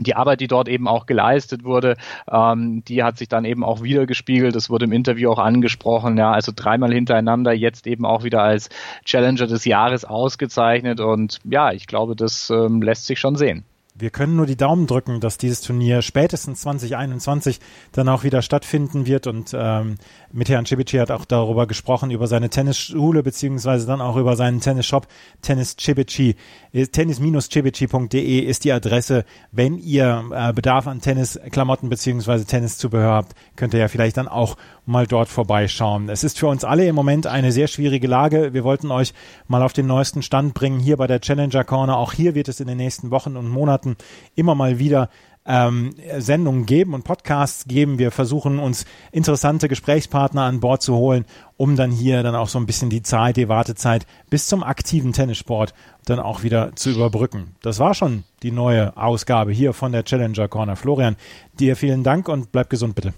die 0.00 0.16
Arbeit, 0.16 0.40
die 0.40 0.48
dort 0.48 0.68
eben 0.68 0.88
auch 0.88 1.06
geleistet 1.06 1.64
wurde, 1.64 1.96
ähm, 2.30 2.82
die 2.86 3.02
hat 3.02 3.16
sich 3.16 3.28
dann 3.28 3.44
eben 3.44 3.62
auch 3.62 3.82
wieder 3.82 4.06
gespiegelt. 4.06 4.56
Das 4.56 4.70
wurde 4.70 4.86
im 4.86 4.92
Interview 4.92 5.30
auch 5.30 5.38
angesprochen. 5.38 6.16
Ja, 6.16 6.32
also 6.32 6.52
dreimal 6.54 6.92
hintereinander 6.92 7.52
jetzt 7.52 7.86
eben 7.86 8.04
auch 8.04 8.24
wieder 8.24 8.42
als 8.42 8.70
Challenger 9.04 9.46
des 9.46 9.64
Jahres 9.64 10.04
ausgezeichnet. 10.04 11.00
Und 11.00 11.38
ja, 11.44 11.72
ich 11.72 11.86
glaube, 11.86 12.16
das 12.16 12.50
ähm, 12.50 12.82
lässt 12.82 13.06
sich 13.06 13.20
schon 13.20 13.36
sehen. 13.36 13.64
Wir 13.96 14.10
können 14.10 14.34
nur 14.34 14.46
die 14.46 14.56
Daumen 14.56 14.88
drücken, 14.88 15.20
dass 15.20 15.38
dieses 15.38 15.60
Turnier 15.60 16.02
spätestens 16.02 16.62
2021 16.62 17.60
dann 17.92 18.08
auch 18.08 18.24
wieder 18.24 18.42
stattfinden 18.42 19.06
wird. 19.06 19.28
Und 19.28 19.52
ähm, 19.56 19.98
mit 20.32 20.48
Herrn 20.48 20.66
Cibici 20.66 20.96
hat 20.96 21.12
auch 21.12 21.24
darüber 21.24 21.68
gesprochen, 21.68 22.10
über 22.10 22.26
seine 22.26 22.50
Tennisschule, 22.50 23.22
beziehungsweise 23.22 23.86
dann 23.86 24.00
auch 24.00 24.16
über 24.16 24.34
seinen 24.34 24.58
Tennisshop. 24.58 25.06
Tennis 25.42 25.76
Cibici, 25.78 26.34
äh, 26.72 26.88
tennis-cibici.de 26.88 28.40
ist 28.40 28.64
die 28.64 28.72
Adresse. 28.72 29.24
Wenn 29.52 29.78
ihr 29.78 30.24
äh, 30.32 30.52
Bedarf 30.52 30.88
an 30.88 31.00
Tennisklamotten 31.00 31.88
beziehungsweise 31.88 32.46
Tenniszubehör 32.46 33.12
habt, 33.12 33.36
könnt 33.54 33.74
ihr 33.74 33.80
ja 33.80 33.86
vielleicht 33.86 34.16
dann 34.16 34.26
auch 34.26 34.56
mal 34.86 35.06
dort 35.06 35.28
vorbeischauen. 35.28 36.08
Es 36.08 36.24
ist 36.24 36.38
für 36.38 36.48
uns 36.48 36.64
alle 36.64 36.86
im 36.86 36.94
Moment 36.94 37.26
eine 37.26 37.52
sehr 37.52 37.68
schwierige 37.68 38.06
Lage. 38.06 38.52
Wir 38.52 38.64
wollten 38.64 38.90
euch 38.90 39.14
mal 39.48 39.62
auf 39.62 39.72
den 39.72 39.86
neuesten 39.86 40.22
Stand 40.22 40.54
bringen 40.54 40.80
hier 40.80 40.96
bei 40.96 41.06
der 41.06 41.20
Challenger 41.20 41.64
Corner. 41.64 41.96
Auch 41.96 42.12
hier 42.12 42.34
wird 42.34 42.48
es 42.48 42.60
in 42.60 42.66
den 42.66 42.76
nächsten 42.76 43.10
Wochen 43.10 43.36
und 43.36 43.48
Monaten 43.48 43.96
immer 44.34 44.54
mal 44.54 44.78
wieder 44.78 45.08
ähm, 45.46 45.94
Sendungen 46.18 46.66
geben 46.66 46.94
und 46.94 47.04
Podcasts 47.04 47.66
geben. 47.66 47.98
Wir 47.98 48.10
versuchen 48.10 48.58
uns 48.58 48.84
interessante 49.12 49.68
Gesprächspartner 49.68 50.42
an 50.42 50.60
Bord 50.60 50.82
zu 50.82 50.94
holen, 50.94 51.26
um 51.56 51.76
dann 51.76 51.90
hier 51.90 52.22
dann 52.22 52.34
auch 52.34 52.48
so 52.48 52.58
ein 52.58 52.66
bisschen 52.66 52.90
die 52.90 53.02
Zeit, 53.02 53.36
die 53.36 53.48
Wartezeit 53.48 54.06
bis 54.30 54.46
zum 54.46 54.62
aktiven 54.62 55.12
Tennissport 55.12 55.74
dann 56.06 56.18
auch 56.18 56.42
wieder 56.42 56.74
zu 56.76 56.90
überbrücken. 56.90 57.56
Das 57.62 57.78
war 57.78 57.94
schon 57.94 58.24
die 58.42 58.52
neue 58.52 58.96
Ausgabe 58.96 59.52
hier 59.52 59.72
von 59.72 59.92
der 59.92 60.04
Challenger 60.04 60.48
Corner. 60.48 60.76
Florian, 60.76 61.16
dir 61.58 61.76
vielen 61.76 62.02
Dank 62.02 62.28
und 62.28 62.52
bleib 62.52 62.70
gesund 62.70 62.94
bitte. 62.94 63.12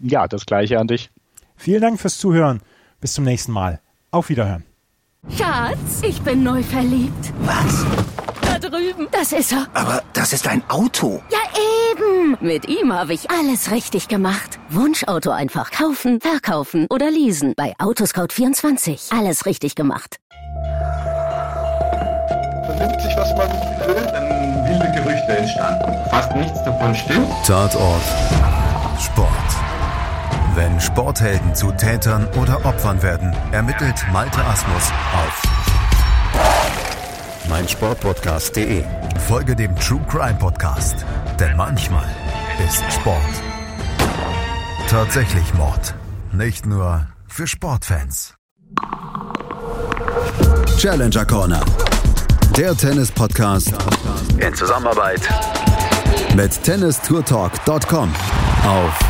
Ja, 0.00 0.28
das 0.28 0.46
gleiche 0.46 0.78
an 0.78 0.86
dich. 0.86 1.10
Vielen 1.56 1.82
Dank 1.82 2.00
fürs 2.00 2.18
Zuhören. 2.18 2.60
Bis 3.00 3.14
zum 3.14 3.24
nächsten 3.24 3.52
Mal. 3.52 3.80
Auf 4.10 4.28
Wiederhören. 4.28 4.64
Schatz, 5.36 6.02
ich 6.02 6.20
bin 6.22 6.42
neu 6.42 6.62
verliebt. 6.62 7.32
Was? 7.40 7.84
drüben. 8.60 9.08
Das 9.10 9.32
ist 9.32 9.52
er. 9.52 9.66
Aber 9.74 10.02
das 10.12 10.32
ist 10.32 10.46
ein 10.46 10.62
Auto. 10.68 11.22
Ja, 11.30 11.38
eben. 11.92 12.36
Mit 12.40 12.68
ihm 12.68 12.92
habe 12.92 13.14
ich 13.14 13.30
alles 13.30 13.70
richtig 13.70 14.08
gemacht. 14.08 14.58
Wunschauto 14.68 15.30
einfach 15.30 15.70
kaufen, 15.70 16.20
verkaufen 16.20 16.86
oder 16.90 17.10
leasen. 17.10 17.54
Bei 17.56 17.74
Autoscout24. 17.78 19.16
Alles 19.16 19.46
richtig 19.46 19.74
gemacht. 19.74 20.16
Vernimmt 22.66 23.00
sich, 23.00 23.16
was 23.16 23.30
man 23.36 23.48
will, 23.86 24.06
dann 24.12 24.64
wilde 24.68 24.92
Gerüchte 25.02 25.36
entstanden. 25.36 26.10
Fast 26.10 26.34
nichts 26.36 26.62
davon 26.64 26.94
stimmt. 26.94 27.28
Tatort. 27.46 28.02
Sport. 28.98 29.69
Wenn 30.60 30.78
Sporthelden 30.78 31.54
zu 31.54 31.72
Tätern 31.72 32.28
oder 32.38 32.66
Opfern 32.66 33.02
werden, 33.02 33.34
ermittelt 33.50 33.94
Malte 34.12 34.44
Asmus 34.44 34.92
auf 35.14 35.42
meinsportpodcast.de. 37.48 38.84
Folge 39.26 39.56
dem 39.56 39.74
True 39.76 40.02
Crime 40.06 40.34
Podcast, 40.38 41.06
denn 41.38 41.56
manchmal 41.56 42.04
ist 42.68 42.84
Sport 42.92 43.16
tatsächlich 44.90 45.54
Mord. 45.54 45.94
Nicht 46.30 46.66
nur 46.66 47.06
für 47.26 47.46
Sportfans. 47.46 48.34
Challenger 50.76 51.24
Corner. 51.24 51.64
Der 52.54 52.76
Tennis-Podcast 52.76 53.72
in 54.36 54.54
Zusammenarbeit 54.54 55.26
mit 56.36 56.62
tennistourtalk.com 56.62 58.12
auf 58.66 59.09